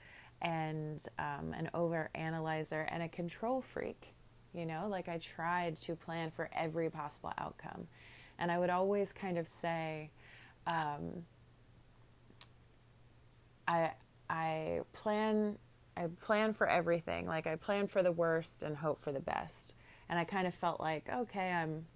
and 0.42 1.00
um, 1.18 1.52
an 1.56 1.68
over 1.74 2.10
analyzer 2.14 2.82
and 2.90 3.02
a 3.02 3.08
control 3.08 3.60
freak. 3.60 4.14
You 4.54 4.66
know, 4.66 4.86
like 4.88 5.08
I 5.08 5.18
tried 5.18 5.76
to 5.78 5.94
plan 5.94 6.30
for 6.30 6.48
every 6.54 6.90
possible 6.90 7.32
outcome. 7.38 7.86
And 8.38 8.50
I 8.50 8.58
would 8.58 8.70
always 8.70 9.12
kind 9.12 9.36
of 9.36 9.48
say, 9.48 10.10
um, 10.66 11.24
I, 13.66 13.92
I 14.30 14.80
plan 14.92 15.58
I 15.96 16.06
plan 16.20 16.54
for 16.54 16.68
everything. 16.68 17.26
Like 17.26 17.46
I 17.48 17.56
plan 17.56 17.88
for 17.88 18.02
the 18.02 18.12
worst 18.12 18.62
and 18.62 18.76
hope 18.76 19.00
for 19.02 19.10
the 19.10 19.20
best. 19.20 19.74
And 20.08 20.18
I 20.18 20.24
kind 20.24 20.46
of 20.46 20.54
felt 20.54 20.80
like, 20.80 21.08
okay, 21.12 21.50
I'm 21.52 21.86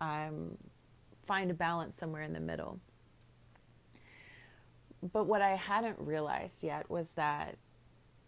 I'm 0.00 0.56
find 1.26 1.50
a 1.50 1.54
balance 1.54 1.96
somewhere 1.96 2.22
in 2.22 2.32
the 2.32 2.40
middle. 2.40 2.78
But 5.12 5.24
what 5.24 5.42
I 5.42 5.56
hadn't 5.56 5.98
realized 5.98 6.62
yet 6.62 6.88
was 6.90 7.12
that 7.12 7.56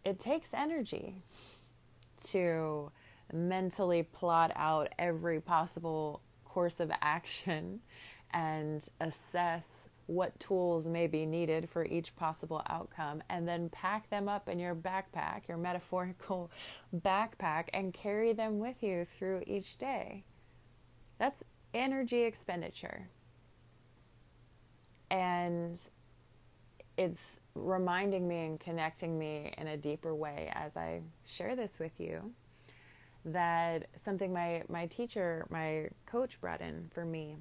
it 0.05 0.19
takes 0.19 0.53
energy 0.53 1.23
to 2.29 2.91
mentally 3.33 4.03
plot 4.03 4.53
out 4.57 4.89
every 4.99 5.41
possible 5.41 6.23
course 6.45 6.81
of 6.81 6.91
action 7.01 7.81
and 8.33 8.87
assess 9.01 9.88
what 10.09 10.39
tools 10.41 10.87
may 10.87 11.07
be 11.07 11.27
needed 11.27 11.69
for 11.69 11.85
each 11.85 12.17
possible 12.17 12.63
outcome 12.71 13.23
and 13.29 13.47
then 13.47 13.69
pack 13.69 14.09
them 14.09 14.27
up 14.29 14.49
in 14.49 14.59
your 14.59 14.75
backpack, 14.75 15.47
your 15.47 15.59
metaphorical 15.59 16.51
backpack, 16.97 17.65
and 17.75 17.93
carry 17.93 18.33
them 18.33 18.59
with 18.59 18.83
you 18.83 19.07
through 19.19 19.43
each 19.47 19.77
day. 19.77 20.25
That's 21.19 21.45
energy 21.75 22.23
expenditure. 22.23 23.09
And 25.11 25.79
it's 26.97 27.41
reminding 27.55 28.27
me 28.27 28.47
and 28.47 28.61
connecting 28.61 29.19
me 29.19 29.53
in 29.59 29.69
a 29.69 29.77
deeper 29.77 30.15
way 30.15 30.51
as 30.55 30.77
I 30.77 31.03
share 31.27 31.55
this 31.55 31.79
with 31.79 31.93
you 31.99 32.33
that 33.27 33.87
something 34.03 34.33
my, 34.33 34.63
my 34.69 34.87
teacher, 34.87 35.47
my 35.51 35.89
coach 36.07 36.41
brought 36.41 36.63
in 36.63 36.89
for 36.95 37.05
me, 37.05 37.37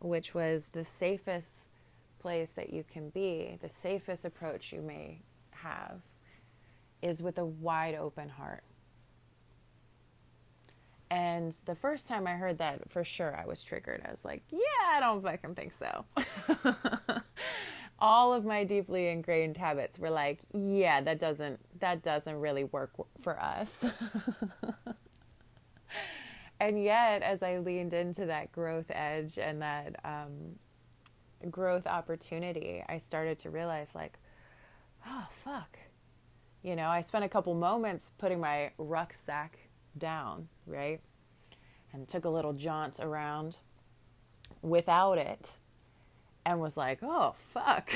which 0.00 0.34
was 0.34 0.68
the 0.68 0.84
safest 0.84 1.70
place 2.18 2.52
that 2.52 2.72
you 2.72 2.84
can 2.84 3.10
be, 3.10 3.58
the 3.60 3.68
safest 3.68 4.24
approach 4.24 4.72
you 4.72 4.82
may 4.82 5.20
have, 5.50 6.00
is 7.02 7.22
with 7.22 7.38
a 7.38 7.44
wide 7.44 7.94
open 7.94 8.28
heart. 8.28 8.62
And 11.10 11.54
the 11.64 11.74
first 11.74 12.06
time 12.06 12.26
I 12.26 12.32
heard 12.32 12.58
that, 12.58 12.90
for 12.90 13.02
sure, 13.02 13.34
I 13.34 13.46
was 13.46 13.64
triggered. 13.64 14.02
I 14.06 14.10
was 14.10 14.24
like, 14.24 14.42
yeah, 14.50 14.58
I 14.88 15.00
don't 15.00 15.22
fucking 15.22 15.54
think 15.54 15.72
so. 15.72 16.04
all 17.98 18.32
of 18.32 18.44
my 18.44 18.64
deeply 18.64 19.08
ingrained 19.08 19.56
habits 19.56 19.98
were 19.98 20.10
like, 20.10 20.38
yeah, 20.52 21.00
that 21.00 21.18
doesn't 21.18 21.58
that 21.80 22.02
doesn't 22.02 22.36
really 22.36 22.64
work 22.64 22.92
for 23.20 23.40
us. 23.40 23.84
and 26.60 26.82
yet, 26.82 27.22
as 27.22 27.42
I 27.42 27.58
leaned 27.58 27.94
into 27.94 28.26
that 28.26 28.52
growth 28.52 28.90
edge 28.90 29.38
and 29.38 29.62
that 29.62 29.96
um, 30.04 30.58
growth 31.50 31.86
opportunity, 31.86 32.82
I 32.88 32.98
started 32.98 33.38
to 33.40 33.50
realize, 33.50 33.94
like, 33.94 34.18
oh 35.06 35.26
fuck, 35.44 35.78
you 36.62 36.74
know, 36.74 36.88
I 36.88 37.00
spent 37.00 37.24
a 37.24 37.28
couple 37.28 37.54
moments 37.54 38.12
putting 38.18 38.40
my 38.40 38.72
rucksack 38.78 39.58
down, 39.96 40.48
right, 40.66 41.00
and 41.92 42.08
took 42.08 42.24
a 42.24 42.28
little 42.28 42.52
jaunt 42.52 42.98
around 43.00 43.58
without 44.62 45.18
it 45.18 45.50
and 46.44 46.60
was 46.60 46.76
like, 46.76 47.00
oh, 47.02 47.34
fuck. 47.52 47.90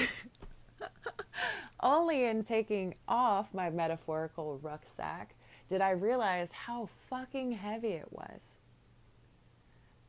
Only 1.81 2.25
in 2.25 2.45
taking 2.45 2.95
off 3.09 3.53
my 3.55 3.71
metaphorical 3.71 4.59
rucksack 4.59 5.35
did 5.73 5.81
I 5.81 5.93
realize 5.93 6.53
how 6.53 6.87
fucking 7.09 7.53
heavy 7.53 7.93
it 7.93 8.09
was. 8.11 8.43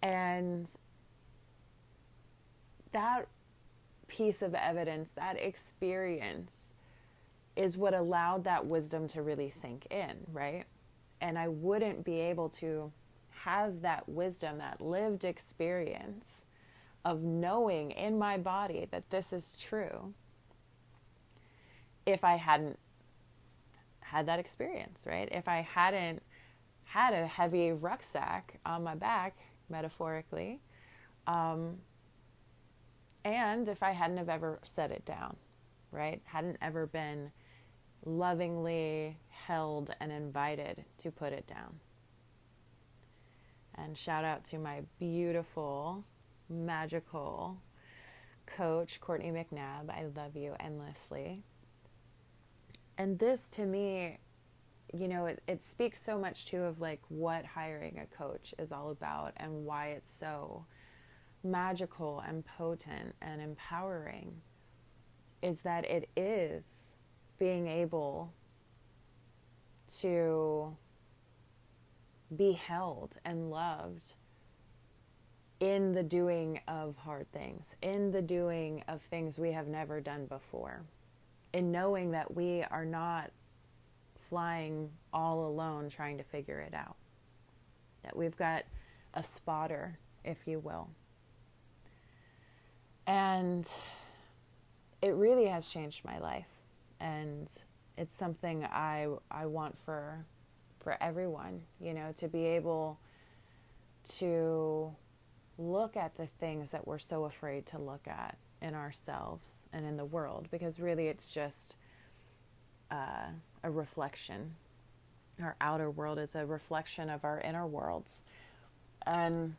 And 0.01 0.69
that 2.91 3.29
piece 4.09 4.41
of 4.41 4.53
evidence, 4.53 5.11
that 5.15 5.39
experience, 5.39 6.73
is 7.55 7.77
what 7.77 7.93
allowed 7.93 8.43
that 8.43 8.65
wisdom 8.65 9.07
to 9.07 9.21
really 9.21 9.49
sink 9.49 9.87
in, 9.89 10.17
right? 10.33 10.65
And 11.21 11.39
I 11.39 11.47
wouldn't 11.47 12.03
be 12.03 12.19
able 12.19 12.49
to 12.49 12.91
have 13.29 13.83
that 13.83 14.09
wisdom, 14.09 14.57
that 14.57 14.81
lived 14.81 15.23
experience 15.23 16.43
of 17.05 17.21
knowing 17.21 17.91
in 17.91 18.19
my 18.19 18.37
body 18.37 18.85
that 18.91 19.09
this 19.11 19.31
is 19.31 19.55
true 19.57 20.13
if 22.05 22.25
I 22.25 22.35
hadn't 22.35 22.79
had 24.13 24.27
that 24.27 24.37
experience, 24.37 25.01
right? 25.07 25.27
If 25.31 25.47
I 25.47 25.61
hadn't 25.61 26.21
had 26.83 27.15
a 27.15 27.25
heavy 27.25 27.71
rucksack 27.71 28.59
on 28.63 28.83
my 28.83 28.93
back, 28.93 29.35
metaphorically, 29.69 30.61
um, 31.25 31.77
and 33.25 33.67
if 33.67 33.81
I 33.81 33.91
hadn't 33.91 34.17
have 34.17 34.29
ever 34.29 34.59
set 34.63 34.91
it 34.91 35.03
down, 35.03 35.35
right? 35.91 36.21
Hadn't 36.25 36.57
ever 36.61 36.85
been 36.85 37.31
lovingly 38.05 39.17
held 39.29 39.95
and 39.99 40.11
invited 40.11 40.85
to 40.99 41.09
put 41.09 41.33
it 41.33 41.47
down. 41.47 41.79
And 43.75 43.97
shout 43.97 44.23
out 44.23 44.43
to 44.45 44.59
my 44.59 44.81
beautiful 44.99 46.03
magical 46.49 47.57
coach, 48.45 49.01
Courtney 49.01 49.31
McNabb. 49.31 49.89
I 49.89 50.05
love 50.15 50.35
you 50.35 50.53
endlessly. 50.59 51.41
And 52.97 53.17
this 53.17 53.49
to 53.51 53.65
me, 53.65 54.19
you 54.93 55.07
know, 55.07 55.25
it, 55.25 55.41
it 55.47 55.63
speaks 55.63 56.01
so 56.01 56.17
much 56.17 56.45
too 56.45 56.61
of 56.61 56.79
like 56.79 57.01
what 57.09 57.45
hiring 57.45 57.99
a 57.99 58.15
coach 58.15 58.53
is 58.59 58.71
all 58.71 58.91
about 58.91 59.33
and 59.37 59.65
why 59.65 59.89
it's 59.89 60.09
so 60.09 60.65
magical 61.43 62.23
and 62.27 62.45
potent 62.45 63.15
and 63.21 63.41
empowering 63.41 64.41
is 65.41 65.61
that 65.61 65.85
it 65.85 66.09
is 66.15 66.63
being 67.37 67.67
able 67.67 68.33
to 69.99 70.75
be 72.35 72.53
held 72.53 73.17
and 73.25 73.49
loved 73.49 74.13
in 75.59 75.91
the 75.91 76.03
doing 76.03 76.59
of 76.67 76.95
hard 76.97 77.31
things, 77.31 77.75
in 77.81 78.11
the 78.11 78.21
doing 78.21 78.83
of 78.87 79.01
things 79.03 79.37
we 79.37 79.51
have 79.51 79.67
never 79.67 80.01
done 80.01 80.25
before, 80.25 80.83
in 81.53 81.71
knowing 81.71 82.11
that 82.11 82.33
we 82.35 82.63
are 82.71 82.85
not 82.85 83.31
flying 84.29 84.89
all 85.13 85.47
alone 85.47 85.89
trying 85.89 86.17
to 86.17 86.23
figure 86.23 86.59
it 86.59 86.73
out. 86.73 86.95
that 88.03 88.15
we've 88.15 88.37
got 88.37 88.63
a 89.13 89.23
spotter, 89.23 89.97
if 90.23 90.47
you 90.47 90.59
will. 90.59 90.89
And 93.07 93.67
it 95.01 95.13
really 95.15 95.45
has 95.47 95.67
changed 95.69 96.05
my 96.05 96.19
life. 96.19 96.47
And 96.99 97.49
it's 97.97 98.15
something 98.15 98.65
I, 98.65 99.07
I 99.31 99.45
want 99.45 99.77
for, 99.85 100.25
for 100.79 100.97
everyone, 101.01 101.61
you 101.79 101.93
know, 101.93 102.11
to 102.15 102.27
be 102.27 102.45
able 102.45 102.99
to 104.15 104.95
look 105.57 105.95
at 105.97 106.15
the 106.17 106.27
things 106.39 106.71
that 106.71 106.87
we're 106.87 106.99
so 106.99 107.25
afraid 107.25 107.65
to 107.67 107.77
look 107.79 108.07
at 108.07 108.37
in 108.63 108.73
ourselves 108.73 109.67
and 109.73 109.85
in 109.85 109.97
the 109.97 110.05
world 110.05 110.47
because 110.49 110.79
really 110.79 111.07
it's 111.07 111.31
just 111.31 111.75
uh, 112.89 113.27
a 113.63 113.69
reflection. 113.69 114.55
Our 115.41 115.55
outer 115.59 115.91
world 115.91 116.17
is 116.17 116.35
a 116.35 116.45
reflection 116.45 117.09
of 117.09 117.25
our 117.25 117.41
inner 117.41 117.67
worlds. 117.67 118.23
And, 119.05 119.55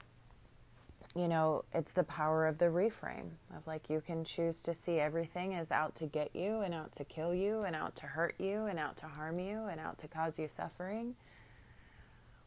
you 1.14 1.28
know, 1.28 1.64
it's 1.74 1.92
the 1.92 2.04
power 2.04 2.46
of 2.46 2.58
the 2.58 2.66
reframe 2.66 3.30
of 3.54 3.66
like 3.66 3.90
you 3.90 4.00
can 4.00 4.24
choose 4.24 4.62
to 4.62 4.74
see 4.74 4.98
everything 4.98 5.54
as 5.54 5.70
out 5.70 5.94
to 5.96 6.06
get 6.06 6.34
you 6.34 6.60
and 6.60 6.72
out 6.72 6.92
to 6.92 7.04
kill 7.04 7.34
you 7.34 7.60
and 7.60 7.76
out 7.76 7.96
to 7.96 8.06
hurt 8.06 8.36
you 8.38 8.64
and 8.64 8.78
out 8.78 8.96
to 8.98 9.06
harm 9.06 9.38
you 9.38 9.66
and 9.66 9.78
out 9.80 9.98
to 9.98 10.08
cause 10.08 10.38
you 10.38 10.48
suffering 10.48 11.14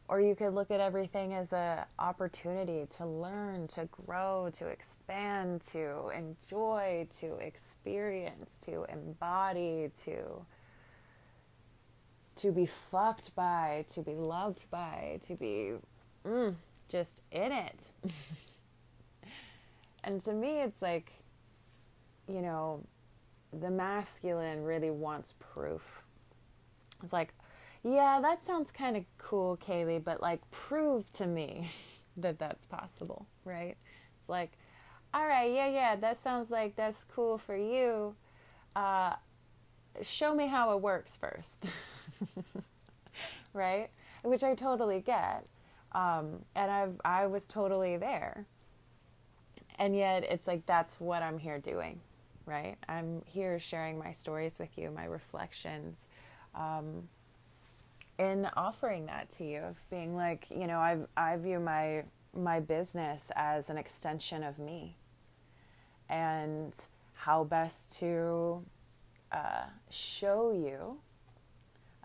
or 0.08 0.20
you 0.20 0.34
could 0.34 0.54
look 0.54 0.70
at 0.70 0.80
everything 0.80 1.34
as 1.34 1.52
an 1.52 1.84
opportunity 1.98 2.86
to 2.96 3.06
learn, 3.06 3.66
to 3.68 3.88
grow, 4.06 4.50
to 4.56 4.66
expand, 4.66 5.60
to 5.72 6.08
enjoy, 6.16 7.06
to 7.20 7.36
experience, 7.36 8.58
to 8.58 8.84
embody, 8.90 9.90
to 10.04 10.46
to 12.36 12.52
be 12.52 12.66
fucked 12.66 13.34
by, 13.34 13.84
to 13.88 14.00
be 14.00 14.14
loved 14.14 14.70
by, 14.70 15.18
to 15.22 15.34
be 15.34 15.72
mm, 16.24 16.54
just 16.88 17.20
in 17.32 17.50
it. 17.50 17.80
and 20.04 20.20
to 20.20 20.32
me, 20.32 20.60
it's 20.60 20.80
like, 20.80 21.12
you 22.28 22.40
know, 22.40 22.84
the 23.52 23.70
masculine 23.70 24.62
really 24.62 24.90
wants 24.90 25.34
proof. 25.40 26.04
It's 27.02 27.12
like, 27.12 27.34
yeah, 27.82 28.20
that 28.20 28.42
sounds 28.42 28.72
kind 28.72 28.96
of 28.96 29.04
cool, 29.18 29.56
Kaylee, 29.56 30.02
but 30.02 30.20
like 30.20 30.40
prove 30.50 31.10
to 31.12 31.26
me 31.26 31.68
that 32.16 32.38
that's 32.38 32.66
possible, 32.66 33.26
right? 33.44 33.76
It's 34.18 34.28
like, 34.28 34.52
all 35.14 35.26
right, 35.26 35.52
yeah, 35.52 35.68
yeah, 35.68 35.96
that 35.96 36.22
sounds 36.22 36.50
like 36.50 36.76
that's 36.76 37.04
cool 37.04 37.38
for 37.38 37.56
you. 37.56 38.14
Uh, 38.76 39.14
show 40.02 40.34
me 40.34 40.46
how 40.46 40.72
it 40.76 40.82
works 40.82 41.16
first, 41.16 41.66
right? 43.52 43.88
Which 44.22 44.42
I 44.42 44.54
totally 44.54 45.00
get, 45.00 45.46
um, 45.92 46.44
and 46.54 46.70
I've 46.70 47.00
I 47.04 47.26
was 47.26 47.46
totally 47.46 47.96
there, 47.96 48.44
and 49.78 49.96
yet 49.96 50.24
it's 50.24 50.46
like 50.46 50.66
that's 50.66 51.00
what 51.00 51.22
I'm 51.22 51.38
here 51.38 51.58
doing, 51.58 52.00
right? 52.44 52.76
I'm 52.88 53.22
here 53.24 53.58
sharing 53.58 53.98
my 53.98 54.12
stories 54.12 54.58
with 54.58 54.76
you, 54.76 54.90
my 54.90 55.04
reflections. 55.06 56.08
Um, 56.54 57.08
in 58.18 58.48
offering 58.56 59.06
that 59.06 59.30
to 59.30 59.44
you 59.44 59.60
of 59.60 59.76
being 59.90 60.16
like 60.16 60.46
you 60.50 60.66
know 60.66 60.78
i 60.78 60.96
i 61.16 61.36
view 61.36 61.60
my 61.60 62.02
my 62.34 62.60
business 62.60 63.30
as 63.36 63.70
an 63.70 63.78
extension 63.78 64.42
of 64.42 64.58
me. 64.58 64.96
And 66.08 66.74
how 67.14 67.44
best 67.44 67.98
to 67.98 68.64
uh, 69.32 69.66
show 69.90 70.52
you 70.52 70.98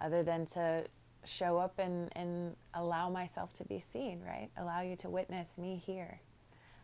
other 0.01 0.23
than 0.23 0.45
to 0.45 0.85
show 1.25 1.57
up 1.57 1.79
and, 1.79 2.09
and 2.17 2.55
allow 2.73 3.09
myself 3.09 3.53
to 3.53 3.63
be 3.63 3.79
seen 3.79 4.21
right? 4.25 4.49
Allow 4.57 4.81
you 4.81 4.95
to 4.97 5.09
witness 5.09 5.57
me 5.57 5.81
here 5.85 6.19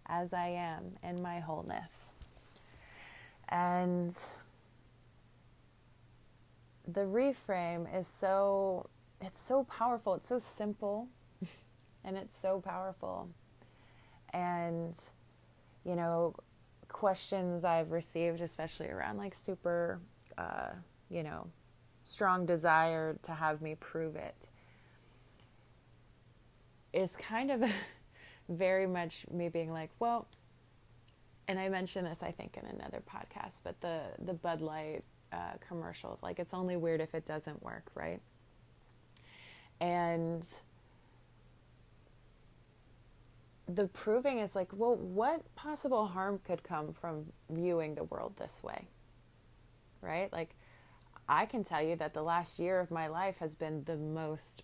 as 0.06 0.34
i 0.34 0.48
am 0.48 0.98
in 1.04 1.22
my 1.22 1.40
wholeness. 1.40 2.06
And 3.50 4.16
the 6.88 7.02
reframe 7.02 7.86
is 8.00 8.08
so 8.08 8.90
it's 9.22 9.46
so 9.46 9.64
powerful. 9.64 10.16
It's 10.16 10.30
so 10.30 10.40
simple 10.40 11.08
and 12.04 12.18
it's 12.18 12.40
so 12.40 12.62
powerful. 12.62 13.30
And, 14.34 14.94
you 15.84 15.96
know, 15.96 16.36
questions 16.88 17.64
I've 17.64 17.92
received, 17.92 18.42
especially 18.42 18.90
around 18.90 19.18
like 19.18 19.34
super, 19.36 20.00
uh, 20.38 20.72
you 21.10 21.24
know, 21.24 21.48
strong 22.04 22.46
desire 22.46 23.18
to 23.24 23.32
have 23.34 23.62
me 23.62 23.76
prove 23.76 24.16
it, 24.16 24.36
is 26.94 27.16
kind 27.16 27.52
of 27.52 27.64
very 28.50 28.88
much 28.88 29.26
me 29.32 29.50
being 29.50 29.72
like, 29.72 29.90
well, 30.00 30.28
and 31.48 31.60
I 31.60 31.68
mentioned 31.68 32.06
this, 32.06 32.22
I 32.22 32.32
think, 32.32 32.58
in 32.58 32.66
another 32.68 33.02
podcast, 33.10 33.62
but 33.64 33.82
the 33.82 34.02
the 34.20 34.34
Bud 34.34 34.62
Light 34.62 35.04
uh, 35.32 35.54
commercial, 35.68 36.20
like 36.22 36.38
it's 36.38 36.54
only 36.54 36.78
weird 36.78 37.02
if 37.02 37.16
it 37.16 37.26
doesn't 37.26 37.64
work, 37.64 37.90
right? 37.96 38.22
And 39.82 40.44
the 43.68 43.88
proving 43.88 44.40
is 44.40 44.56
like, 44.56 44.72
well, 44.74 44.96
what 44.96 45.44
possible 45.56 46.08
harm 46.08 46.40
could 46.46 46.64
come 46.64 46.92
from 46.92 47.26
viewing 47.50 47.96
the 47.96 48.04
world 48.06 48.34
this 48.38 48.64
way? 48.64 48.88
Right? 50.02 50.32
Like, 50.34 50.56
I 51.28 51.46
can 51.46 51.64
tell 51.64 51.82
you 51.82 51.96
that 51.98 52.14
the 52.14 52.24
last 52.24 52.58
year 52.60 52.80
of 52.80 52.90
my 52.90 53.08
life 53.08 53.38
has 53.38 53.56
been 53.56 53.84
the 53.84 53.98
most 53.98 54.64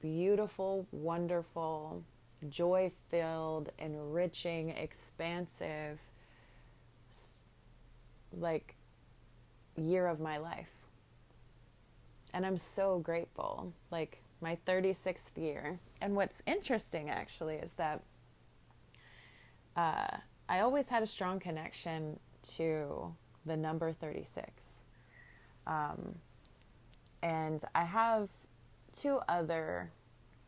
beautiful, 0.00 0.86
wonderful, 0.92 2.04
joy 2.48 2.92
filled, 3.10 3.70
enriching, 3.78 4.70
expansive, 4.70 5.98
like, 8.38 8.76
year 9.76 10.06
of 10.06 10.20
my 10.20 10.38
life. 10.38 10.70
And 12.32 12.46
I'm 12.46 12.58
so 12.58 12.98
grateful. 12.98 13.72
Like, 13.90 14.20
my 14.40 14.58
36th 14.66 15.36
year. 15.36 15.78
And 16.00 16.14
what's 16.14 16.42
interesting 16.46 17.10
actually 17.10 17.56
is 17.56 17.72
that 17.74 18.02
uh, 19.76 20.16
I 20.48 20.60
always 20.60 20.88
had 20.88 21.02
a 21.02 21.06
strong 21.06 21.40
connection 21.40 22.18
to 22.54 23.14
the 23.44 23.56
number 23.56 23.92
36. 23.92 24.50
Um, 25.66 26.16
and 27.22 27.64
I 27.74 27.84
have 27.84 28.28
two 28.92 29.20
other 29.28 29.90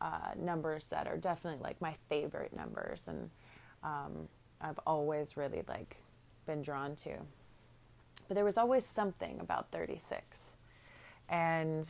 uh, 0.01 0.31
numbers 0.37 0.87
that 0.87 1.07
are 1.07 1.17
definitely 1.17 1.61
like 1.61 1.81
my 1.81 1.93
favorite 2.07 2.55
numbers, 2.55 3.05
and 3.07 3.29
um, 3.83 4.29
I've 4.61 4.79
always 4.87 5.35
really 5.35 5.63
like 5.67 5.97
been 6.45 6.61
drawn 6.61 6.95
to. 6.97 7.17
But 8.27 8.35
there 8.35 8.45
was 8.45 8.57
always 8.57 8.85
something 8.85 9.39
about 9.39 9.71
36. 9.71 10.55
And 11.29 11.85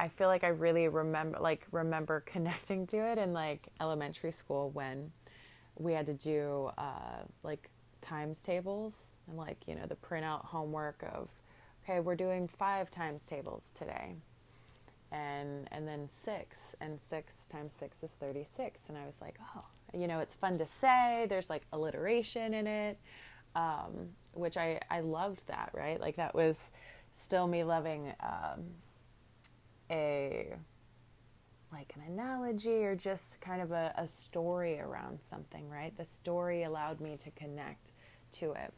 I 0.00 0.08
feel 0.08 0.28
like 0.28 0.44
I 0.44 0.48
really 0.48 0.88
remember 0.88 1.38
like 1.40 1.66
remember 1.72 2.20
connecting 2.26 2.86
to 2.88 2.96
it 2.96 3.18
in 3.18 3.34
like 3.34 3.68
elementary 3.80 4.32
school 4.32 4.70
when 4.70 5.12
we 5.76 5.92
had 5.92 6.06
to 6.06 6.14
do 6.14 6.70
uh, 6.78 7.22
like 7.42 7.68
times 8.00 8.40
tables 8.40 9.14
and 9.28 9.36
like 9.36 9.58
you 9.66 9.74
know 9.74 9.84
the 9.86 9.96
printout 9.96 10.46
homework 10.46 11.04
of 11.12 11.28
okay 11.84 12.00
we're 12.00 12.14
doing 12.14 12.48
five 12.48 12.90
times 12.90 13.24
tables 13.26 13.70
today. 13.74 14.14
And 15.12 15.68
and 15.70 15.86
then 15.86 16.08
six 16.08 16.74
and 16.80 16.98
six 16.98 17.46
times 17.46 17.72
six 17.72 18.02
is 18.02 18.12
36 18.12 18.80
and 18.88 18.96
i 18.96 19.04
was 19.04 19.20
like 19.20 19.38
oh 19.56 19.64
you 19.92 20.06
know 20.06 20.20
it's 20.20 20.34
fun 20.34 20.56
to 20.58 20.66
say. 20.66 21.26
There's 21.28 21.50
like 21.50 21.62
alliteration 21.72 22.54
in 22.54 22.66
it. 22.66 22.98
Um, 23.54 24.10
which 24.32 24.56
i 24.56 24.80
i 24.88 25.00
loved 25.00 25.42
that 25.48 25.70
right? 25.74 26.00
Like 26.00 26.16
that 26.16 26.34
was 26.34 26.70
still 27.12 27.46
me 27.46 27.64
loving 27.64 28.12
um, 28.20 28.62
a 29.90 30.54
like 31.72 31.92
an 31.94 32.12
analogy 32.12 32.84
or 32.84 32.96
just 32.96 33.40
kind 33.40 33.62
of 33.62 33.70
a, 33.70 33.94
a 33.96 34.06
story 34.06 34.80
around 34.80 35.20
something, 35.22 35.68
right? 35.68 35.96
The 35.96 36.04
story 36.04 36.64
allowed 36.64 37.00
me 37.00 37.16
to 37.18 37.30
connect 37.30 37.92
to 38.32 38.52
it. 38.52 38.72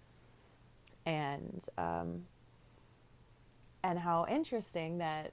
And 1.07 1.65
um, 1.79 2.23
and 3.83 3.99
how 3.99 4.27
interesting 4.29 4.99
that, 4.99 5.33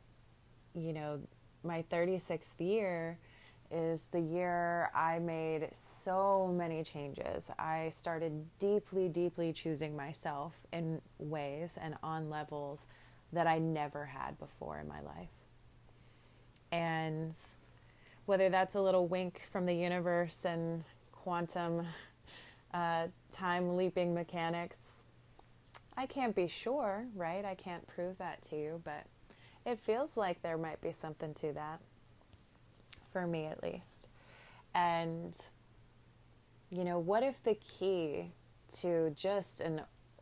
you 0.73 0.93
know, 0.93 1.19
my 1.63 1.83
36th 1.91 2.47
year 2.59 3.19
is 3.71 4.05
the 4.05 4.19
year 4.19 4.89
I 4.95 5.19
made 5.19 5.69
so 5.73 6.47
many 6.47 6.83
changes. 6.83 7.45
I 7.59 7.89
started 7.89 8.45
deeply, 8.57 9.07
deeply 9.07 9.53
choosing 9.53 9.95
myself 9.95 10.53
in 10.73 11.01
ways 11.19 11.77
and 11.79 11.95
on 12.01 12.29
levels 12.29 12.87
that 13.31 13.45
I 13.45 13.59
never 13.59 14.05
had 14.05 14.39
before 14.39 14.79
in 14.79 14.87
my 14.87 15.01
life. 15.01 15.29
And 16.71 17.34
whether 18.25 18.49
that's 18.49 18.75
a 18.75 18.82
little 18.82 19.08
wink 19.08 19.41
from 19.51 19.65
the 19.65 19.73
universe 19.73 20.45
and 20.45 20.84
quantum 21.12 21.86
uh, 22.73 23.08
time 23.32 23.75
leaping 23.75 24.13
mechanics, 24.13 24.77
I 25.97 26.05
can't 26.05 26.36
be 26.36 26.47
sure, 26.47 27.05
right? 27.15 27.43
I 27.43 27.55
can't 27.55 27.88
prove 27.88 28.17
that 28.19 28.41
to 28.49 28.55
you, 28.55 28.82
but 28.84 29.05
it 29.65 29.79
feels 29.79 30.15
like 30.15 30.41
there 30.41 30.58
might 30.58 30.82
be 30.82 30.91
something 30.91 31.34
to 31.36 31.51
that, 31.53 31.82
for 33.12 33.27
me 33.27 33.45
at 33.45 33.62
least. 33.62 34.08
And, 34.73 35.36
you 36.69 36.84
know, 36.84 36.99
what 36.99 37.23
if 37.23 37.43
the 37.43 37.55
key 37.55 38.32
to 38.77 39.10
just 39.12 39.60
an 39.62 39.82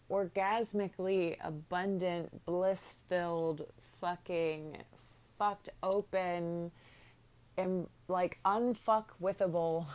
orgasmically 0.10 1.36
abundant, 1.44 2.46
bliss 2.46 2.96
filled, 3.08 3.66
fucking 4.00 4.78
fucked 5.38 5.70
open, 5.84 6.72
and 7.58 7.88
like 8.08 8.40
unfuck 8.46 9.06
withable, 9.22 9.86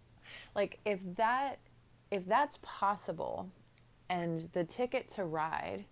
like 0.54 0.78
if 0.84 1.00
that 1.16 1.58
if 2.10 2.26
that's 2.26 2.58
possible 2.62 3.50
and 4.08 4.48
the 4.52 4.64
ticket 4.64 5.08
to 5.08 5.24
ride 5.24 5.84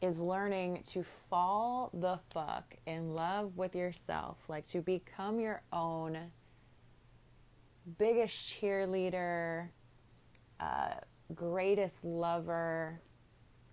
is 0.00 0.20
learning 0.20 0.82
to 0.84 1.02
fall 1.02 1.90
the 1.92 2.18
fuck 2.32 2.74
in 2.86 3.14
love 3.14 3.56
with 3.56 3.74
yourself, 3.74 4.36
like 4.48 4.64
to 4.66 4.80
become 4.80 5.40
your 5.40 5.62
own 5.72 6.18
biggest 7.98 8.36
cheerleader, 8.48 9.68
uh, 10.60 10.94
greatest 11.34 12.04
lover, 12.04 13.00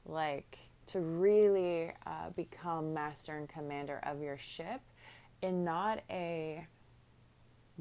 like 0.05 0.57
to 0.87 0.99
really 0.99 1.91
uh, 2.05 2.29
become 2.35 2.93
master 2.93 3.37
and 3.37 3.49
commander 3.49 3.99
of 4.03 4.21
your 4.21 4.37
ship 4.37 4.81
in 5.41 5.63
not 5.63 6.01
a 6.09 6.65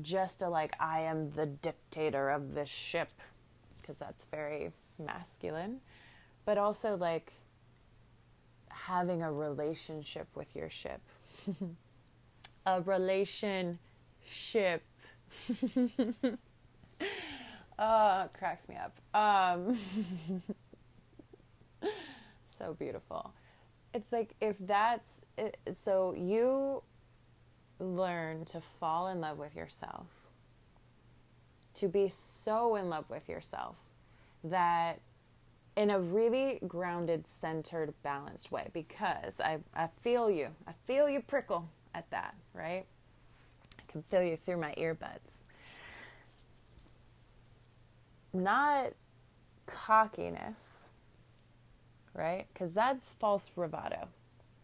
just 0.00 0.42
a 0.42 0.48
like 0.48 0.74
I 0.80 1.00
am 1.00 1.30
the 1.30 1.46
dictator 1.46 2.30
of 2.30 2.54
this 2.54 2.68
ship 2.68 3.10
because 3.80 3.98
that's 3.98 4.24
very 4.24 4.72
masculine, 4.98 5.80
but 6.44 6.58
also 6.58 6.96
like 6.96 7.32
having 8.70 9.22
a 9.22 9.32
relationship 9.32 10.26
with 10.34 10.54
your 10.56 10.70
ship. 10.70 11.00
a 12.66 12.82
relationship. 12.82 13.78
oh, 17.78 18.28
cracks 18.38 18.68
me 18.68 18.76
up. 18.76 18.96
Um, 19.14 19.78
so 22.64 22.74
beautiful. 22.74 23.32
It's 23.92 24.12
like 24.12 24.34
if 24.40 24.58
that's 24.58 25.22
it, 25.36 25.58
so 25.74 26.14
you 26.16 26.82
learn 27.78 28.44
to 28.46 28.60
fall 28.60 29.08
in 29.08 29.20
love 29.20 29.38
with 29.38 29.54
yourself, 29.54 30.06
to 31.74 31.88
be 31.88 32.08
so 32.08 32.76
in 32.76 32.88
love 32.88 33.04
with 33.08 33.28
yourself 33.28 33.76
that 34.42 35.00
in 35.76 35.90
a 35.90 35.98
really 35.98 36.60
grounded, 36.66 37.26
centered, 37.26 37.92
balanced 38.02 38.50
way 38.52 38.68
because 38.72 39.40
I, 39.40 39.58
I 39.74 39.88
feel 40.00 40.30
you. 40.30 40.48
I 40.66 40.72
feel 40.86 41.08
you 41.08 41.20
prickle 41.20 41.68
at 41.94 42.08
that, 42.10 42.34
right? 42.52 42.84
I 43.78 43.92
can 43.92 44.02
feel 44.04 44.22
you 44.22 44.36
through 44.36 44.58
my 44.58 44.72
earbuds. 44.74 45.18
Not 48.32 48.92
cockiness, 49.66 50.88
right? 52.14 52.46
Because 52.52 52.72
that's 52.72 53.14
false 53.14 53.48
bravado. 53.48 54.08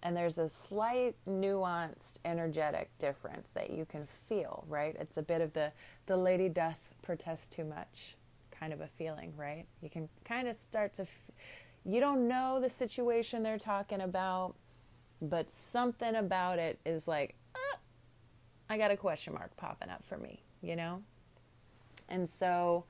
And 0.03 0.17
there's 0.17 0.39
a 0.39 0.49
slight 0.49 1.15
nuanced 1.29 2.19
energetic 2.25 2.89
difference 2.99 3.51
that 3.51 3.71
you 3.71 3.85
can 3.85 4.07
feel, 4.29 4.65
right? 4.67 4.97
It's 4.99 5.17
a 5.17 5.23
bit 5.23 5.43
of 5.43 5.53
the, 5.53 5.73
the 6.07 6.17
lady 6.17 6.49
doth 6.49 6.79
protest 7.03 7.53
too 7.53 7.65
much 7.65 8.17
kind 8.61 8.73
of 8.73 8.81
a 8.81 8.87
feeling, 8.87 9.33
right? 9.37 9.65
You 9.83 9.91
can 9.91 10.09
kind 10.25 10.47
of 10.47 10.57
start 10.57 10.95
to, 10.95 11.03
f- 11.03 11.31
you 11.85 11.99
don't 12.01 12.29
know 12.29 12.61
the 12.61 12.71
situation 12.71 13.43
they're 13.43 13.59
talking 13.59 14.01
about, 14.01 14.55
but 15.23 15.51
something 15.51 16.15
about 16.15 16.59
it 16.59 16.79
is 16.85 17.09
like, 17.09 17.35
ah, 17.55 17.79
I 18.69 18.79
got 18.79 18.91
a 18.91 18.97
question 18.97 19.35
mark 19.35 19.57
popping 19.57 19.89
up 19.89 20.05
for 20.05 20.19
me, 20.19 20.43
you 20.63 20.77
know? 20.77 21.03
And 22.09 22.29
so, 22.29 22.85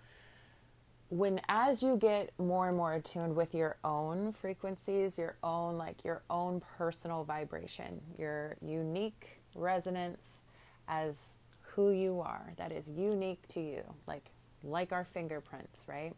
when 1.10 1.40
as 1.48 1.82
you 1.82 1.96
get 1.96 2.30
more 2.38 2.68
and 2.68 2.76
more 2.76 2.94
attuned 2.94 3.34
with 3.34 3.52
your 3.52 3.76
own 3.82 4.32
frequencies, 4.32 5.18
your 5.18 5.36
own, 5.42 5.76
like 5.76 6.04
your 6.04 6.22
own 6.30 6.62
personal 6.78 7.24
vibration, 7.24 8.00
your 8.16 8.56
unique 8.62 9.40
resonance 9.56 10.44
as 10.86 11.34
who 11.62 11.90
you 11.90 12.20
are, 12.20 12.50
that 12.56 12.70
is 12.70 12.88
unique 12.88 13.46
to 13.48 13.60
you, 13.60 13.82
like 14.06 14.30
like 14.62 14.92
our 14.92 15.04
fingerprints, 15.04 15.84
right? 15.88 16.14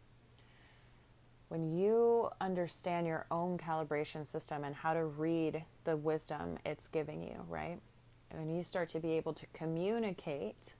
When 1.47 1.71
you 1.71 2.29
understand 2.39 3.07
your 3.07 3.25
own 3.31 3.57
calibration 3.57 4.27
system 4.27 4.63
and 4.63 4.75
how 4.75 4.93
to 4.93 5.05
read 5.05 5.63
the 5.85 5.97
wisdom 5.97 6.57
it's 6.65 6.87
giving 6.87 7.23
you, 7.23 7.43
right? 7.47 7.79
And 8.29 8.55
you 8.55 8.63
start 8.63 8.89
to 8.89 8.99
be 8.99 9.13
able 9.13 9.33
to 9.33 9.45
communicate 9.53 10.75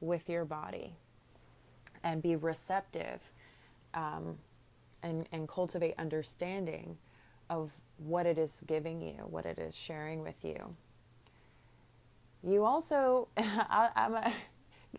with 0.00 0.28
your 0.28 0.46
body 0.46 0.94
and 2.02 2.22
be 2.22 2.34
receptive 2.36 3.20
um, 3.98 4.38
and, 5.02 5.28
and 5.32 5.48
cultivate 5.48 5.94
understanding 5.98 6.96
of 7.50 7.72
what 7.96 8.26
it 8.26 8.38
is 8.38 8.62
giving 8.66 9.00
you, 9.00 9.14
what 9.28 9.44
it 9.44 9.58
is 9.58 9.76
sharing 9.76 10.22
with 10.22 10.44
you. 10.44 10.76
You 12.42 12.64
also, 12.64 13.28
I, 13.36 13.90
am 13.96 14.14
a, 14.14 14.32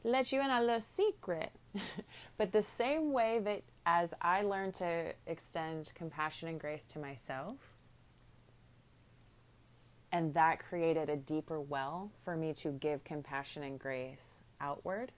let 0.04 0.32
you 0.32 0.42
in 0.42 0.50
a 0.50 0.62
little 0.62 0.82
secret. 0.82 1.52
but 2.38 2.52
the 2.52 2.62
same 2.62 3.14
way 3.14 3.40
that 3.40 3.62
as 3.86 4.14
I 4.22 4.42
learned 4.42 4.74
to 4.76 5.14
extend 5.28 5.92
compassion 5.96 6.50
and 6.50 6.60
grace 6.60 6.84
to 6.88 7.00
myself, 7.00 7.56
and 10.12 10.34
that 10.34 10.60
created 10.60 11.10
a 11.10 11.16
deeper 11.16 11.62
well 11.62 12.12
for 12.26 12.36
me 12.36 12.54
to 12.56 12.72
give 12.72 13.04
compassion 13.04 13.64
and 13.64 13.80
grace 13.80 14.42
outward. 14.60 15.12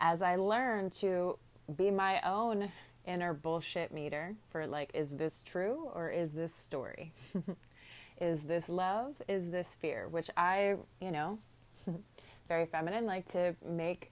As 0.00 0.22
I 0.22 0.36
learned 0.36 0.92
to 0.92 1.38
be 1.76 1.90
my 1.90 2.20
own 2.22 2.70
inner 3.04 3.32
bullshit 3.32 3.92
meter 3.92 4.36
for 4.50 4.66
like, 4.66 4.90
is 4.94 5.16
this 5.16 5.42
true 5.42 5.90
or 5.94 6.10
is 6.10 6.32
this 6.32 6.54
story? 6.54 7.12
is 8.20 8.42
this 8.42 8.68
love? 8.68 9.14
Is 9.26 9.50
this 9.50 9.74
fear? 9.80 10.08
Which 10.08 10.30
I, 10.36 10.76
you 11.00 11.10
know, 11.10 11.38
very 12.48 12.66
feminine, 12.66 13.06
like 13.06 13.26
to 13.32 13.56
make 13.64 14.10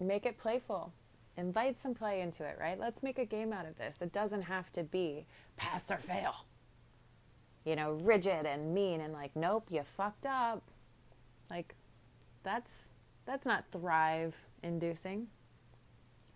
make 0.00 0.26
it 0.26 0.38
playful. 0.38 0.92
Invite 1.36 1.76
some 1.76 1.94
play 1.94 2.20
into 2.20 2.44
it, 2.44 2.56
right? 2.60 2.78
Let's 2.78 3.02
make 3.02 3.18
a 3.18 3.24
game 3.24 3.52
out 3.52 3.66
of 3.66 3.76
this. 3.76 4.00
It 4.00 4.12
doesn't 4.12 4.42
have 4.42 4.70
to 4.72 4.84
be 4.84 5.26
pass 5.56 5.90
or 5.90 5.96
fail. 5.96 6.46
You 7.64 7.76
know, 7.76 7.92
rigid 7.92 8.46
and 8.46 8.74
mean 8.74 9.00
and 9.00 9.12
like, 9.12 9.34
nope, 9.34 9.66
you 9.70 9.82
fucked 9.96 10.26
up. 10.26 10.62
Like 11.50 11.74
that's 12.42 12.90
that's 13.26 13.46
not 13.46 13.64
thrive 13.70 14.34
inducing. 14.62 15.28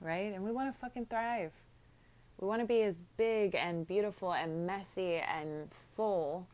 Right? 0.00 0.32
And 0.32 0.44
we 0.44 0.52
want 0.52 0.72
to 0.72 0.80
fucking 0.80 1.06
thrive. 1.06 1.52
We 2.38 2.46
want 2.46 2.60
to 2.60 2.66
be 2.66 2.82
as 2.82 3.02
big 3.16 3.54
and 3.56 3.86
beautiful 3.86 4.32
and 4.32 4.66
messy 4.66 5.16
and 5.16 5.68
full 5.96 6.48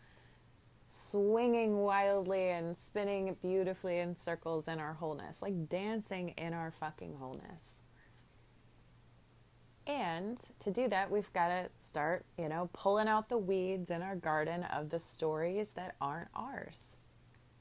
swinging 0.89 1.79
wildly 1.79 2.51
and 2.51 2.77
spinning 2.77 3.37
beautifully 3.43 3.99
in 3.99 4.17
circles 4.17 4.69
in 4.69 4.79
our 4.79 4.95
wholeness, 4.95 5.43
like 5.43 5.69
dancing 5.69 6.31
in 6.31 6.55
our 6.55 6.71
fucking 6.71 7.17
wholeness. 7.19 7.81
And 9.87 10.39
to 10.61 10.71
do 10.71 10.89
that, 10.89 11.11
we've 11.11 11.33
got 11.33 11.49
to 11.49 11.69
start, 11.75 12.25
you 12.39 12.49
know, 12.49 12.71
pulling 12.73 13.09
out 13.09 13.29
the 13.29 13.37
weeds 13.37 13.91
in 13.91 14.03
our 14.03 14.17
garden 14.17 14.63
of 14.65 14.89
the 14.89 14.99
stories 14.99 15.73
that 15.73 15.97
aren't 16.01 16.29
ours. 16.35 16.94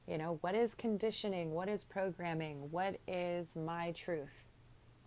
You 0.08 0.18
know, 0.18 0.38
what 0.42 0.54
is 0.56 0.76
conditioning? 0.76 1.52
What 1.52 1.70
is 1.70 1.84
programming? 1.84 2.70
What 2.72 3.00
is 3.08 3.56
my 3.56 3.92
truth? 3.92 4.46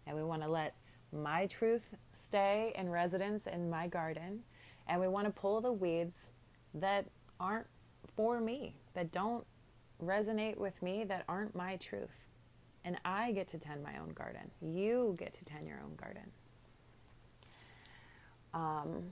And 0.07 0.17
we 0.17 0.23
want 0.23 0.43
to 0.43 0.49
let 0.49 0.75
my 1.13 1.47
truth 1.47 1.95
stay 2.15 2.73
in 2.77 2.89
residence 2.89 3.47
in 3.47 3.69
my 3.69 3.89
garden. 3.89 4.41
And 4.89 5.01
we 5.01 5.09
want 5.09 5.27
to 5.27 5.33
pull 5.33 5.61
the 5.61 5.73
weeds 5.73 6.31
that 6.75 7.07
aren't 7.39 7.67
for 8.17 8.41
me, 8.41 8.77
that 8.95 9.13
don't 9.13 9.45
resonate 10.03 10.57
with 10.57 10.81
me, 10.83 11.05
that 11.05 11.25
aren't 11.29 11.55
my 11.55 11.77
truth. 11.77 12.27
And 12.85 12.97
I 13.05 13.33
get 13.33 13.49
to 13.49 13.59
tend 13.59 13.83
my 13.83 13.99
own 13.99 14.11
garden. 14.11 14.51
You 14.63 15.17
get 15.19 15.35
to 15.35 15.45
tend 15.45 15.67
your 15.67 15.81
own 15.85 15.97
garden. 15.97 16.31
Um, 18.55 19.03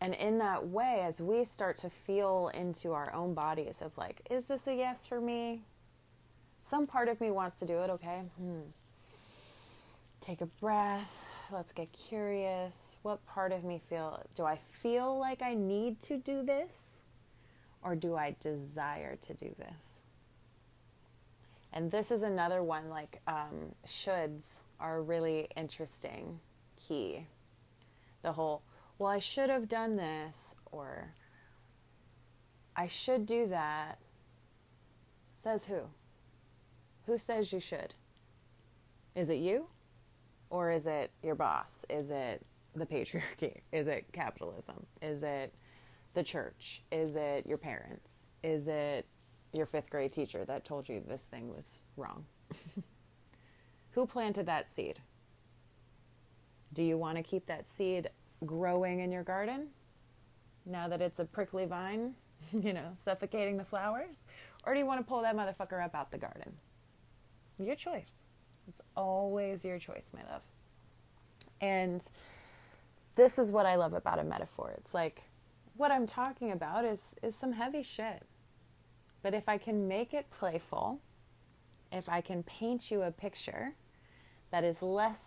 and 0.00 0.14
in 0.14 0.38
that 0.38 0.68
way, 0.68 1.02
as 1.04 1.20
we 1.20 1.44
start 1.44 1.76
to 1.78 1.90
feel 1.90 2.50
into 2.54 2.92
our 2.92 3.12
own 3.12 3.34
bodies 3.34 3.82
of 3.82 3.96
like, 3.98 4.26
is 4.30 4.46
this 4.46 4.66
a 4.66 4.74
yes 4.74 5.06
for 5.06 5.20
me? 5.20 5.62
Some 6.60 6.86
part 6.86 7.08
of 7.08 7.20
me 7.20 7.30
wants 7.30 7.58
to 7.60 7.66
do 7.66 7.78
it, 7.78 7.90
okay? 7.90 8.22
Hmm. 8.38 8.60
Take 10.20 10.40
a 10.40 10.46
breath. 10.46 11.10
Let's 11.52 11.72
get 11.72 11.92
curious. 11.92 12.98
What 13.02 13.24
part 13.26 13.52
of 13.52 13.64
me 13.64 13.80
feel 13.88 14.22
do 14.34 14.44
I 14.44 14.56
feel 14.56 15.18
like 15.18 15.42
I 15.42 15.54
need 15.54 16.00
to 16.02 16.16
do 16.16 16.42
this? 16.42 16.90
or 17.82 17.94
do 17.94 18.16
I 18.16 18.36
desire 18.40 19.16
to 19.16 19.34
do 19.34 19.54
this? 19.58 20.00
And 21.72 21.90
this 21.90 22.10
is 22.10 22.22
another 22.22 22.62
one 22.62 22.88
like 22.88 23.20
um, 23.26 23.74
shoulds 23.86 24.58
are 24.78 25.00
really 25.02 25.48
interesting 25.56 26.40
key. 26.76 27.26
The 28.22 28.32
whole, 28.32 28.62
well, 29.00 29.10
I 29.10 29.18
should 29.18 29.48
have 29.48 29.66
done 29.66 29.96
this, 29.96 30.54
or 30.70 31.14
I 32.76 32.86
should 32.86 33.24
do 33.24 33.46
that. 33.46 33.98
Says 35.32 35.64
who? 35.64 35.80
Who 37.06 37.16
says 37.16 37.50
you 37.50 37.60
should? 37.60 37.94
Is 39.14 39.30
it 39.30 39.38
you? 39.38 39.68
Or 40.50 40.70
is 40.70 40.86
it 40.86 41.12
your 41.22 41.34
boss? 41.34 41.86
Is 41.88 42.10
it 42.10 42.42
the 42.76 42.84
patriarchy? 42.84 43.60
Is 43.72 43.88
it 43.88 44.04
capitalism? 44.12 44.84
Is 45.00 45.22
it 45.22 45.54
the 46.12 46.22
church? 46.22 46.82
Is 46.92 47.16
it 47.16 47.46
your 47.46 47.56
parents? 47.56 48.26
Is 48.44 48.68
it 48.68 49.06
your 49.54 49.64
fifth 49.64 49.88
grade 49.88 50.12
teacher 50.12 50.44
that 50.44 50.66
told 50.66 50.90
you 50.90 51.02
this 51.08 51.22
thing 51.22 51.48
was 51.48 51.80
wrong? 51.96 52.26
Who 53.92 54.04
planted 54.04 54.44
that 54.44 54.68
seed? 54.68 55.00
Do 56.74 56.82
you 56.82 56.98
want 56.98 57.16
to 57.16 57.22
keep 57.22 57.46
that 57.46 57.64
seed 57.66 58.10
growing 58.46 59.00
in 59.00 59.12
your 59.12 59.22
garden 59.22 59.68
now 60.66 60.88
that 60.88 61.00
it's 61.00 61.18
a 61.18 61.24
prickly 61.24 61.66
vine, 61.66 62.14
you 62.52 62.72
know, 62.72 62.92
suffocating 62.96 63.56
the 63.56 63.64
flowers? 63.64 64.24
Or 64.64 64.74
do 64.74 64.78
you 64.78 64.86
want 64.86 65.00
to 65.00 65.06
pull 65.06 65.22
that 65.22 65.36
motherfucker 65.36 65.82
up 65.82 65.94
out 65.94 66.10
the 66.10 66.18
garden? 66.18 66.52
Your 67.58 67.76
choice. 67.76 68.14
It's 68.68 68.80
always 68.96 69.64
your 69.64 69.78
choice, 69.78 70.12
my 70.14 70.22
love. 70.30 70.42
And 71.60 72.02
this 73.16 73.38
is 73.38 73.50
what 73.50 73.66
I 73.66 73.76
love 73.76 73.92
about 73.92 74.18
a 74.18 74.24
metaphor. 74.24 74.72
It's 74.76 74.94
like 74.94 75.22
what 75.76 75.90
I'm 75.90 76.06
talking 76.06 76.52
about 76.52 76.84
is 76.84 77.14
is 77.22 77.34
some 77.34 77.52
heavy 77.52 77.82
shit. 77.82 78.24
But 79.22 79.34
if 79.34 79.48
I 79.48 79.58
can 79.58 79.88
make 79.88 80.14
it 80.14 80.30
playful, 80.30 81.00
if 81.92 82.08
I 82.08 82.20
can 82.20 82.42
paint 82.42 82.90
you 82.90 83.02
a 83.02 83.10
picture 83.10 83.74
that 84.50 84.64
is 84.64 84.82
less 84.82 85.18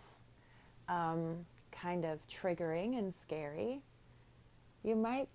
um, 0.87 1.45
kind 1.83 2.05
of 2.05 2.25
triggering 2.27 2.97
and 2.97 3.13
scary, 3.13 3.81
you 4.83 4.95
might 4.95 5.27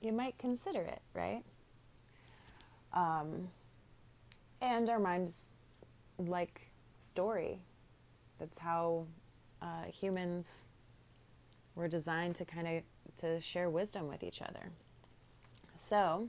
you 0.00 0.12
might 0.12 0.36
consider 0.38 0.80
it, 0.80 1.00
right? 1.14 1.44
Um, 2.92 3.48
and 4.60 4.88
our 4.90 4.98
minds 4.98 5.52
like 6.18 6.72
story. 6.96 7.60
That's 8.38 8.58
how 8.58 9.06
uh, 9.60 9.84
humans 9.84 10.66
were 11.76 11.88
designed 11.88 12.34
to 12.36 12.44
kind 12.44 12.66
of 12.66 12.82
to 13.20 13.40
share 13.40 13.70
wisdom 13.70 14.08
with 14.08 14.24
each 14.24 14.42
other. 14.42 14.70
So, 15.76 16.28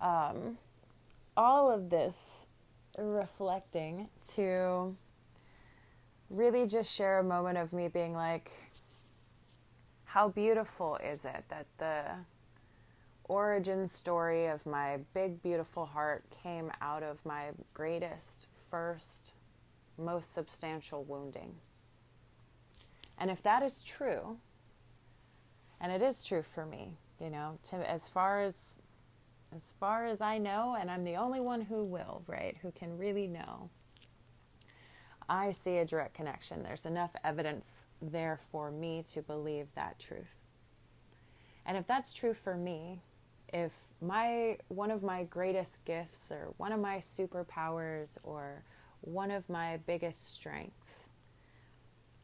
um, 0.00 0.58
all 1.36 1.70
of 1.70 1.90
this 1.90 2.46
reflecting 2.98 4.08
to 4.34 4.96
really 6.30 6.66
just 6.66 6.92
share 6.92 7.18
a 7.18 7.24
moment 7.24 7.58
of 7.58 7.72
me 7.72 7.88
being 7.88 8.14
like, 8.14 8.50
how 10.04 10.28
beautiful 10.28 10.96
is 10.96 11.24
it 11.24 11.44
that 11.48 11.66
the 11.78 12.02
origin 13.24 13.88
story 13.88 14.46
of 14.46 14.64
my 14.64 14.98
big, 15.14 15.42
beautiful 15.42 15.86
heart 15.86 16.24
came 16.42 16.70
out 16.80 17.02
of 17.02 17.24
my 17.24 17.46
greatest, 17.74 18.46
first, 18.70 19.32
most 19.98 20.34
substantial 20.34 21.04
wounding. 21.04 21.54
And 23.18 23.30
if 23.30 23.42
that 23.42 23.62
is 23.62 23.82
true, 23.82 24.38
and 25.80 25.92
it 25.92 26.02
is 26.02 26.24
true 26.24 26.42
for 26.42 26.66
me, 26.66 26.96
you 27.20 27.30
know, 27.30 27.58
to, 27.70 27.76
as 27.90 28.08
far 28.08 28.42
as 28.42 28.76
as 29.54 29.72
far 29.78 30.06
as 30.06 30.20
I 30.20 30.38
know, 30.38 30.76
and 30.78 30.90
I'm 30.90 31.04
the 31.04 31.16
only 31.16 31.40
one 31.40 31.62
who 31.62 31.84
will, 31.84 32.22
right, 32.26 32.56
who 32.62 32.72
can 32.72 32.98
really 32.98 33.26
know. 33.28 33.70
I 35.28 35.50
see 35.50 35.78
a 35.78 35.84
direct 35.84 36.14
connection. 36.14 36.62
There's 36.62 36.86
enough 36.86 37.10
evidence 37.24 37.86
there 38.00 38.38
for 38.52 38.70
me 38.70 39.02
to 39.12 39.22
believe 39.22 39.66
that 39.74 39.98
truth. 39.98 40.36
And 41.64 41.76
if 41.76 41.86
that's 41.86 42.12
true 42.12 42.34
for 42.34 42.56
me, 42.56 43.02
if 43.52 43.72
my 44.00 44.58
one 44.68 44.90
of 44.90 45.02
my 45.02 45.24
greatest 45.24 45.84
gifts 45.84 46.30
or 46.30 46.52
one 46.58 46.72
of 46.72 46.80
my 46.80 46.98
superpowers 46.98 48.18
or 48.22 48.62
one 49.00 49.30
of 49.30 49.48
my 49.48 49.78
biggest 49.86 50.34
strengths 50.34 51.10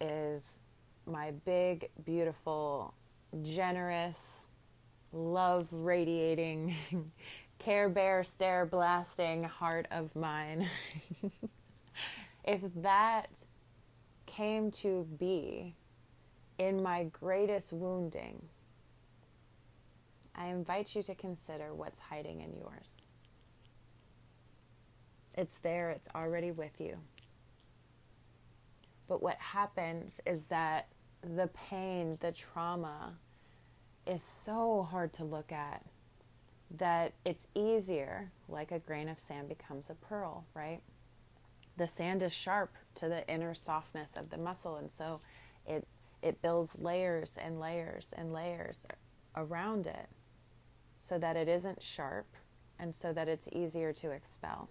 is 0.00 0.60
my 1.06 1.30
big 1.44 1.88
beautiful 2.04 2.94
generous 3.42 4.42
love 5.12 5.68
radiating 5.72 6.74
care 7.58 7.88
bear 7.88 8.24
stare 8.24 8.66
blasting 8.66 9.42
heart 9.42 9.86
of 9.90 10.14
mine 10.16 10.68
if 12.44 12.60
that 12.76 13.30
came 14.26 14.70
to 14.70 15.06
be 15.18 15.74
in 16.58 16.82
my 16.82 17.04
greatest 17.04 17.72
wounding 17.72 18.48
I 20.34 20.46
invite 20.46 20.94
you 20.96 21.02
to 21.04 21.14
consider 21.14 21.74
what's 21.74 21.98
hiding 21.98 22.40
in 22.40 22.54
yours. 22.56 22.96
It's 25.36 25.58
there, 25.58 25.90
it's 25.90 26.08
already 26.14 26.50
with 26.50 26.80
you. 26.80 26.98
But 29.08 29.22
what 29.22 29.36
happens 29.36 30.20
is 30.26 30.44
that 30.44 30.88
the 31.22 31.48
pain, 31.48 32.16
the 32.20 32.32
trauma 32.32 33.14
is 34.06 34.22
so 34.22 34.86
hard 34.90 35.12
to 35.14 35.24
look 35.24 35.52
at 35.52 35.84
that 36.78 37.12
it's 37.24 37.46
easier, 37.54 38.32
like 38.48 38.72
a 38.72 38.78
grain 38.78 39.08
of 39.08 39.18
sand 39.18 39.48
becomes 39.48 39.90
a 39.90 39.94
pearl, 39.94 40.46
right? 40.54 40.80
The 41.76 41.88
sand 41.88 42.22
is 42.22 42.32
sharp 42.32 42.74
to 42.96 43.08
the 43.08 43.26
inner 43.28 43.54
softness 43.54 44.16
of 44.16 44.30
the 44.30 44.36
mussel, 44.36 44.76
and 44.76 44.90
so 44.90 45.20
it 45.66 45.86
it 46.22 46.40
builds 46.40 46.78
layers 46.80 47.36
and 47.36 47.58
layers 47.58 48.14
and 48.16 48.32
layers 48.32 48.86
around 49.36 49.86
it 49.86 50.08
so 51.00 51.18
that 51.18 51.36
it 51.36 51.48
isn't 51.48 51.82
sharp 51.82 52.26
and 52.78 52.94
so 52.94 53.12
that 53.12 53.28
it's 53.28 53.48
easier 53.52 53.92
to 53.92 54.10
expel. 54.10 54.68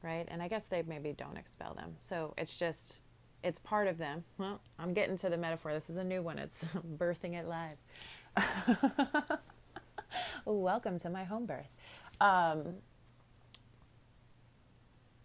Right? 0.00 0.26
And 0.28 0.40
I 0.40 0.48
guess 0.48 0.66
they 0.66 0.82
maybe 0.82 1.12
don't 1.12 1.36
expel 1.36 1.74
them. 1.74 1.96
So 1.98 2.34
it's 2.38 2.56
just, 2.56 3.00
it's 3.42 3.58
part 3.58 3.88
of 3.88 3.98
them. 3.98 4.22
Well, 4.38 4.60
I'm 4.78 4.94
getting 4.94 5.16
to 5.18 5.28
the 5.28 5.36
metaphor. 5.36 5.72
This 5.72 5.90
is 5.90 5.96
a 5.96 6.04
new 6.04 6.22
one. 6.22 6.38
It's 6.38 6.64
birthing 6.96 7.34
it 7.34 7.48
live. 7.48 7.78
Welcome 10.44 11.00
to 11.00 11.10
my 11.10 11.24
home 11.24 11.46
birth. 11.46 11.68
Um, 12.20 12.76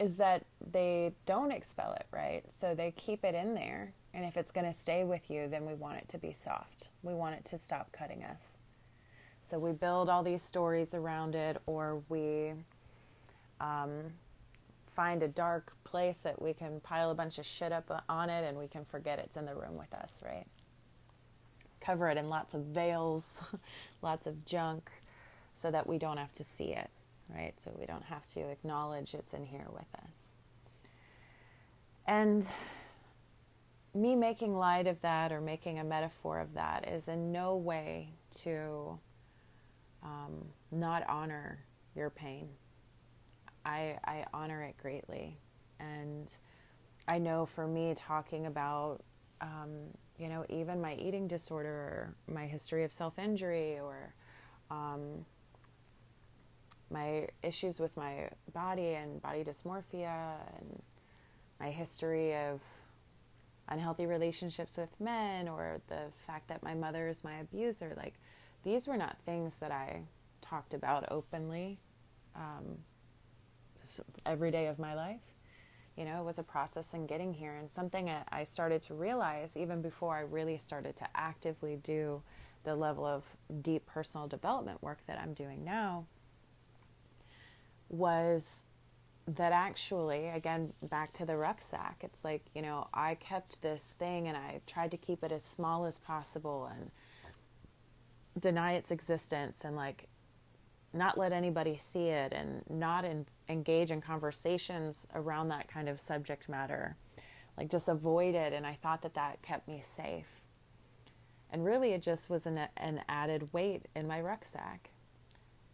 is 0.04 0.18
that 0.18 0.46
they 0.72 1.14
don't 1.26 1.52
expel 1.52 1.94
it, 1.94 2.06
right? 2.12 2.44
So 2.60 2.76
they 2.76 2.92
keep 2.92 3.24
it 3.24 3.36
in 3.36 3.54
there 3.54 3.94
and 4.14 4.26
if 4.26 4.38
it's 4.38 4.52
going 4.52 4.68
to 4.68 4.74
stay 4.74 5.04
with 5.04 5.32
you, 5.32 5.48
then 5.48 5.66
we 5.66 5.74
want 5.74 5.98
it 5.98 6.10
to 6.10 6.18
be 6.20 6.32
soft. 6.32 6.90
We 7.02 7.14
want 7.14 7.36
it 7.36 7.46
to 7.46 7.58
stop 7.58 7.92
cutting 7.92 8.24
us. 8.24 8.58
So 9.44 9.58
we 9.58 9.72
build 9.72 10.08
all 10.08 10.24
these 10.24 10.44
stories 10.44 10.94
around 10.94 11.36
it, 11.36 11.58
or 11.66 12.02
we 12.10 12.54
um, 13.60 13.92
find 14.92 15.24
a 15.24 15.28
dark 15.28 15.74
place 15.84 16.20
that 16.20 16.42
we 16.42 16.54
can 16.54 16.80
pile 16.82 17.10
a 17.10 17.16
bunch 17.16 17.40
of 17.40 17.46
shit 17.46 17.72
up 17.72 18.04
on 18.08 18.30
it 18.30 18.48
and 18.48 18.58
we 18.58 18.68
can 18.68 18.86
forget 18.86 19.20
it's 19.20 19.36
in 19.36 19.46
the 19.46 19.56
room 19.56 19.78
with 19.78 19.94
us, 19.94 20.22
right? 20.24 20.46
Cover 21.82 22.08
it 22.10 22.18
in 22.18 22.30
lots 22.30 22.54
of 22.54 22.62
veils, 22.66 23.42
lots 24.02 24.28
of 24.28 24.46
junk, 24.46 24.90
so 25.56 25.72
that 25.72 25.88
we 25.88 25.98
don't 25.98 26.18
have 26.18 26.34
to 26.34 26.44
see 26.44 26.72
it, 26.72 26.90
right? 27.34 27.54
So 27.64 27.72
we 27.78 27.86
don't 27.86 28.04
have 28.04 28.26
to 28.34 28.40
acknowledge 28.42 29.14
it's 29.14 29.34
in 29.34 29.46
here 29.46 29.68
with 29.72 29.88
us. 30.04 30.32
And 32.06 32.46
me 33.96 34.16
making 34.16 34.56
light 34.56 34.88
of 34.88 35.00
that 35.02 35.32
or 35.32 35.40
making 35.40 35.80
a 35.80 35.84
metaphor 35.84 36.40
of 36.40 36.54
that 36.54 36.88
is 36.88 37.08
in 37.08 37.32
no 37.32 37.56
way 37.56 38.10
to 38.42 39.00
um, 40.04 40.46
not 40.72 41.08
honor 41.08 41.64
your 41.96 42.10
pain. 42.10 42.50
I, 43.66 43.98
I 44.06 44.26
honor 44.34 44.64
it 44.64 44.76
greatly. 44.78 45.38
And 45.80 46.32
I 47.08 47.18
know 47.20 47.46
for 47.46 47.68
me, 47.68 47.94
talking 47.96 48.48
about, 48.48 49.02
um, 49.42 49.70
you 50.18 50.28
know, 50.28 50.46
even 50.50 50.82
my 50.82 50.96
eating 50.96 51.28
disorder 51.28 51.70
or 51.70 52.16
my 52.28 52.46
history 52.46 52.84
of 52.84 52.92
self 52.92 53.20
injury 53.20 53.80
or 53.80 54.14
um, 54.72 55.26
my 56.94 57.28
issues 57.42 57.80
with 57.80 57.98
my 57.98 58.30
body 58.54 58.94
and 58.94 59.22
body 59.22 59.44
dysmorphia 59.44 60.36
and 60.58 60.82
my 61.60 61.72
history 61.72 62.36
of 62.36 62.62
unhealthy 63.68 64.06
relationships 64.06 64.78
with 64.78 64.90
men 65.00 65.48
or 65.48 65.82
the 65.88 66.04
fact 66.28 66.48
that 66.50 66.62
my 66.62 66.74
mother 66.74 67.08
is 67.08 67.24
my 67.24 67.38
abuser. 67.38 67.94
Like, 67.98 68.14
these 68.64 68.88
were 68.88 68.98
not 68.98 69.18
things 69.26 69.58
that 69.58 69.72
I 69.72 70.04
talked 70.42 70.74
about 70.74 71.06
openly 71.10 71.80
um, 72.36 72.78
every 74.26 74.52
day 74.52 74.68
of 74.68 74.80
my 74.80 74.94
life. 74.94 75.22
You 75.98 76.06
know, 76.06 76.22
it 76.22 76.26
was 76.26 76.40
a 76.40 76.44
process 76.44 76.94
in 76.94 77.06
getting 77.06 77.34
here 77.34 77.56
and 77.56 77.70
something 77.70 78.10
I 78.32 78.44
started 78.46 78.82
to 78.84 78.94
realize 78.94 79.56
even 79.56 79.82
before 79.82 80.16
I 80.16 80.22
really 80.22 80.58
started 80.58 80.96
to 80.98 81.08
actively 81.16 81.78
do 81.84 82.22
the 82.64 82.76
level 82.76 83.06
of 83.06 83.24
deep 83.62 83.86
personal 83.86 84.28
development 84.28 84.82
work 84.82 85.00
that 85.08 85.20
I'm 85.20 85.34
doing 85.34 85.64
now 85.64 86.06
was 87.94 88.66
that 89.28 89.54
actually, 89.54 90.28
again, 90.28 90.74
back 90.90 91.14
to 91.14 91.26
the 91.26 91.38
rucksack, 91.38 92.02
it's 92.04 92.24
like, 92.24 92.44
you 92.54 92.62
know, 92.62 92.88
I 92.94 93.16
kept 93.16 93.62
this 93.62 93.96
thing 93.98 94.28
and 94.28 94.36
I 94.36 94.60
tried 94.68 94.92
to 94.92 94.98
keep 94.98 95.24
it 95.24 95.32
as 95.32 95.46
small 95.46 95.86
as 95.86 96.00
possible 96.00 96.70
and 96.74 96.92
deny 98.42 98.74
its 98.74 98.92
existence 98.92 99.62
and 99.64 99.76
like 99.76 100.08
not 100.92 101.18
let 101.18 101.32
anybody 101.32 101.78
see 101.78 102.08
it 102.10 102.34
and 102.34 102.64
not 102.70 103.06
in, 103.06 103.26
engage 103.48 103.92
in 103.92 104.02
conversations 104.02 105.08
around 105.16 105.50
that 105.50 105.68
kind 105.68 105.88
of 105.88 106.00
subject 106.00 106.50
matter. 106.50 106.98
Like 107.58 107.70
just 107.70 107.88
avoid 107.88 108.36
it. 108.36 108.54
And 108.54 108.66
I 108.66 108.78
thought 108.82 109.04
that 109.04 109.14
that 109.14 109.42
kept 109.42 109.68
me 109.68 109.82
safe. 109.84 110.28
And 111.52 111.64
really, 111.64 111.92
it 111.92 112.02
just 112.02 112.32
was 112.32 112.48
an, 112.48 112.60
an 112.78 113.02
added 113.08 113.54
weight 113.54 113.86
in 113.96 114.08
my 114.08 114.20
rucksack. 114.22 114.90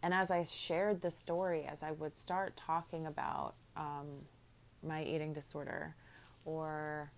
And 0.02 0.14
as 0.14 0.30
I 0.30 0.44
shared 0.44 1.02
the 1.02 1.10
story, 1.10 1.66
as 1.70 1.82
I 1.82 1.92
would 1.92 2.16
start 2.16 2.56
talking 2.56 3.06
about 3.06 3.54
um, 3.76 4.06
my 4.82 5.04
eating 5.04 5.32
disorder 5.32 5.94
or 6.44 7.10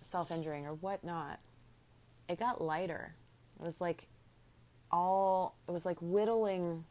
self 0.00 0.30
injuring 0.30 0.66
or 0.66 0.74
whatnot, 0.74 1.40
it 2.28 2.38
got 2.38 2.60
lighter. 2.60 3.14
It 3.60 3.66
was 3.66 3.80
like 3.80 4.06
all, 4.90 5.56
it 5.68 5.72
was 5.72 5.84
like 5.84 5.98
whittling 6.00 6.84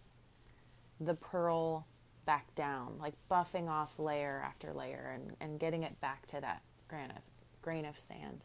the 0.99 1.15
pearl 1.15 1.87
back 2.25 2.53
down, 2.55 2.95
like 2.99 3.13
buffing 3.29 3.67
off 3.67 3.97
layer 3.97 4.43
after 4.45 4.71
layer 4.73 5.11
and, 5.15 5.35
and 5.41 5.59
getting 5.59 5.83
it 5.83 5.99
back 6.01 6.25
to 6.27 6.39
that 6.39 6.61
of, 6.91 7.21
grain 7.61 7.85
of 7.85 7.97
sand 7.97 8.41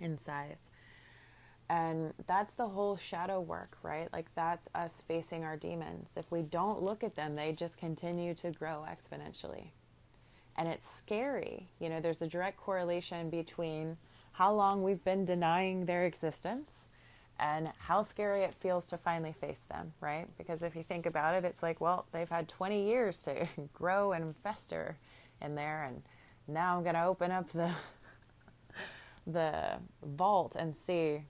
in 0.00 0.18
size. 0.18 0.70
And 1.68 2.12
that's 2.26 2.52
the 2.54 2.68
whole 2.68 2.96
shadow 2.96 3.40
work, 3.40 3.78
right? 3.82 4.08
Like 4.12 4.34
that's 4.34 4.68
us 4.74 5.02
facing 5.06 5.44
our 5.44 5.56
demons. 5.56 6.10
If 6.16 6.30
we 6.30 6.42
don't 6.42 6.82
look 6.82 7.02
at 7.02 7.14
them, 7.14 7.34
they 7.34 7.52
just 7.52 7.78
continue 7.78 8.34
to 8.34 8.50
grow 8.50 8.84
exponentially. 8.88 9.68
And 10.56 10.68
it's 10.68 10.88
scary. 10.88 11.68
You 11.80 11.88
know, 11.88 12.00
there's 12.00 12.20
a 12.20 12.28
direct 12.28 12.58
correlation 12.58 13.30
between 13.30 13.96
how 14.32 14.52
long 14.52 14.82
we've 14.82 15.02
been 15.02 15.24
denying 15.24 15.86
their 15.86 16.04
existence 16.04 16.80
and 17.38 17.70
how 17.78 18.02
scary 18.02 18.42
it 18.44 18.52
feels 18.52 18.86
to 18.88 18.96
finally 18.96 19.32
face 19.32 19.64
them, 19.64 19.92
right? 20.00 20.26
Because 20.38 20.62
if 20.62 20.76
you 20.76 20.82
think 20.82 21.06
about 21.06 21.34
it, 21.34 21.44
it's 21.44 21.62
like, 21.62 21.80
well, 21.80 22.06
they've 22.12 22.28
had 22.28 22.48
20 22.48 22.88
years 22.88 23.18
to 23.22 23.48
grow 23.72 24.12
and 24.12 24.34
fester 24.36 24.96
in 25.40 25.54
there, 25.54 25.84
and 25.88 26.02
now 26.46 26.76
I'm 26.76 26.82
going 26.82 26.94
to 26.94 27.04
open 27.04 27.30
up 27.30 27.50
the 27.52 27.70
the 29.26 29.78
vault 30.02 30.56
and 30.58 30.74
see 30.86 31.22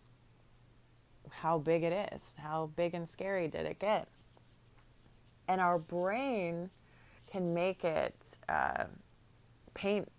how 1.41 1.59
big 1.59 1.83
it 1.83 2.13
is. 2.13 2.23
How 2.39 2.71
big 2.77 2.95
and 2.95 3.09
scary 3.09 3.49
did 3.49 3.67
it 3.67 3.79
get? 3.79 4.09
And 5.49 5.61
our 5.61 5.79
brain 5.79 6.71
can 7.31 7.55
make 7.55 7.85
it 7.85 8.37
uh, 8.49 8.85
paint 9.75 10.11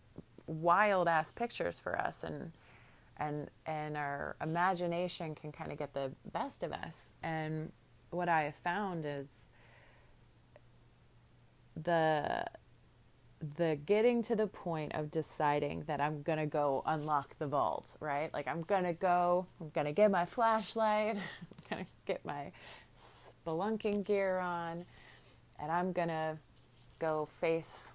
wild 0.47 1.07
ass 1.07 1.31
pictures 1.31 1.79
for 1.79 1.97
us 1.97 2.23
and 2.23 2.51
and 3.17 3.49
and 3.65 3.95
our 3.95 4.35
imagination 4.41 5.35
can 5.35 5.51
kind 5.51 5.71
of 5.71 5.77
get 5.77 5.93
the 5.93 6.11
best 6.33 6.63
of 6.63 6.73
us 6.73 7.13
and 7.23 7.71
what 8.09 8.27
i 8.27 8.41
have 8.41 8.55
found 8.55 9.05
is 9.05 9.27
the 11.81 12.43
the 13.57 13.77
getting 13.85 14.21
to 14.23 14.35
the 14.35 14.47
point 14.47 14.93
of 14.95 15.11
deciding 15.11 15.83
that 15.83 15.99
i'm 15.99 16.21
to 16.37 16.45
go 16.45 16.81
unlock 16.85 17.37
the 17.39 17.45
vault 17.45 17.97
right 17.99 18.33
like 18.33 18.47
i'm 18.47 18.61
to 18.83 18.93
go 18.93 19.45
i'm 19.59 19.69
to 19.85 19.91
get 19.91 20.09
my 20.09 20.23
flashlight 20.23 21.17
i'm 21.71 21.77
to 21.79 21.85
get 22.05 22.23
my 22.25 22.51
spelunking 23.45 24.05
gear 24.05 24.39
on 24.39 24.83
and 25.59 25.71
i'm 25.71 25.91
to 26.07 26.37
go 26.99 27.27
face 27.41 27.91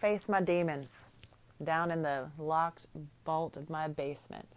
face 0.00 0.28
my 0.28 0.40
demons 0.40 0.90
down 1.62 1.90
in 1.90 2.02
the 2.02 2.30
locked 2.38 2.86
vault 3.24 3.56
of 3.56 3.68
my 3.68 3.88
basement. 3.88 4.48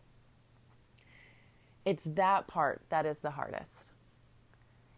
It's 1.85 2.03
that 2.05 2.47
part 2.47 2.81
that 2.89 3.05
is 3.05 3.19
the 3.19 3.31
hardest. 3.31 3.91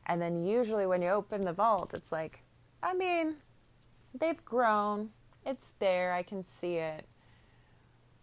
And 0.05 0.21
then 0.21 0.45
usually 0.45 0.85
when 0.85 1.01
you 1.01 1.09
open 1.09 1.41
the 1.41 1.53
vault, 1.53 1.93
it's 1.95 2.11
like, 2.11 2.43
I 2.83 2.93
mean, 2.93 3.37
they've 4.13 4.43
grown. 4.45 5.09
It's 5.45 5.71
there. 5.79 6.13
I 6.13 6.23
can 6.23 6.43
see 6.43 6.75
it. 6.75 7.05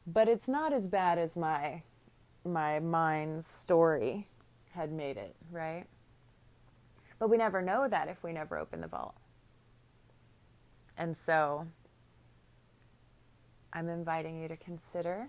But 0.07 0.29
it's 0.29 0.49
not 0.49 0.73
as 0.73 0.89
bad 0.89 1.19
as 1.19 1.37
my 1.37 1.83
my 2.45 2.81
mind's 2.81 3.47
story 3.47 4.27
had 4.73 4.91
made 4.91 5.17
it, 5.17 5.37
right? 5.51 5.85
But 7.21 7.29
we 7.31 7.37
never 7.37 7.63
know 7.63 7.87
that 7.87 8.09
if 8.09 8.23
we 8.25 8.33
never 8.33 8.59
open 8.59 8.81
the 8.81 8.89
vault. 8.89 9.15
And 10.99 11.17
so 11.17 11.69
I'm 13.73 13.89
inviting 13.89 14.43
you 14.43 14.49
to 14.49 14.57
consider 14.57 15.29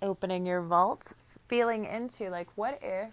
opening 0.00 0.46
your 0.46 0.62
vault, 0.62 1.12
feeling 1.48 1.84
into 1.84 2.30
like, 2.30 2.48
what 2.56 2.78
if 2.82 3.10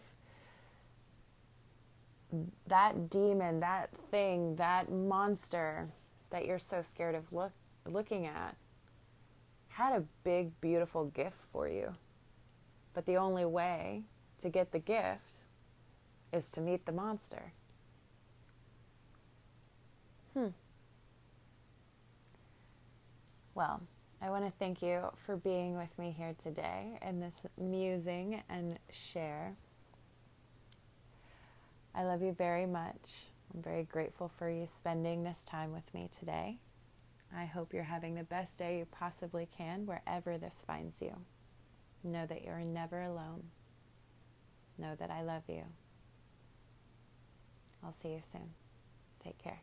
that 2.67 3.09
demon, 3.09 3.59
that 3.59 3.89
thing, 4.11 4.55
that 4.55 4.91
monster 4.91 5.85
that 6.29 6.45
you're 6.45 6.59
so 6.59 6.81
scared 6.81 7.15
of 7.15 7.31
look, 7.31 7.51
looking 7.85 8.25
at 8.25 8.55
had 9.69 9.93
a 9.93 10.03
big, 10.23 10.59
beautiful 10.61 11.05
gift 11.05 11.35
for 11.51 11.67
you. 11.67 11.91
But 12.93 13.05
the 13.05 13.17
only 13.17 13.43
way 13.43 14.03
to 14.41 14.49
get 14.49 14.71
the 14.71 14.79
gift 14.79 15.43
is 16.31 16.49
to 16.51 16.61
meet 16.61 16.85
the 16.85 16.93
monster. 16.93 17.51
Hmm. 20.33 20.47
Well, 23.53 23.81
I 24.21 24.29
want 24.29 24.45
to 24.45 24.51
thank 24.59 24.81
you 24.81 25.01
for 25.25 25.35
being 25.35 25.75
with 25.75 25.97
me 25.99 26.15
here 26.17 26.35
today 26.41 26.97
in 27.05 27.19
this 27.19 27.45
musing 27.57 28.41
and 28.49 28.79
share. 28.89 29.55
I 31.93 32.03
love 32.03 32.21
you 32.21 32.33
very 32.33 32.65
much. 32.65 33.27
I'm 33.53 33.61
very 33.61 33.83
grateful 33.83 34.29
for 34.29 34.49
you 34.49 34.67
spending 34.67 35.23
this 35.23 35.43
time 35.43 35.73
with 35.73 35.93
me 35.93 36.09
today. 36.17 36.57
I 37.35 37.45
hope 37.45 37.73
you're 37.73 37.83
having 37.83 38.15
the 38.15 38.23
best 38.23 38.57
day 38.57 38.79
you 38.79 38.85
possibly 38.85 39.47
can 39.57 39.85
wherever 39.85 40.37
this 40.37 40.63
finds 40.65 41.01
you. 41.01 41.17
Know 42.03 42.25
that 42.25 42.43
you're 42.43 42.59
never 42.59 43.01
alone. 43.01 43.43
Know 44.77 44.95
that 44.97 45.11
I 45.11 45.21
love 45.21 45.43
you. 45.47 45.63
I'll 47.83 47.91
see 47.91 48.09
you 48.09 48.21
soon. 48.31 48.53
Take 49.21 49.37
care. 49.37 49.61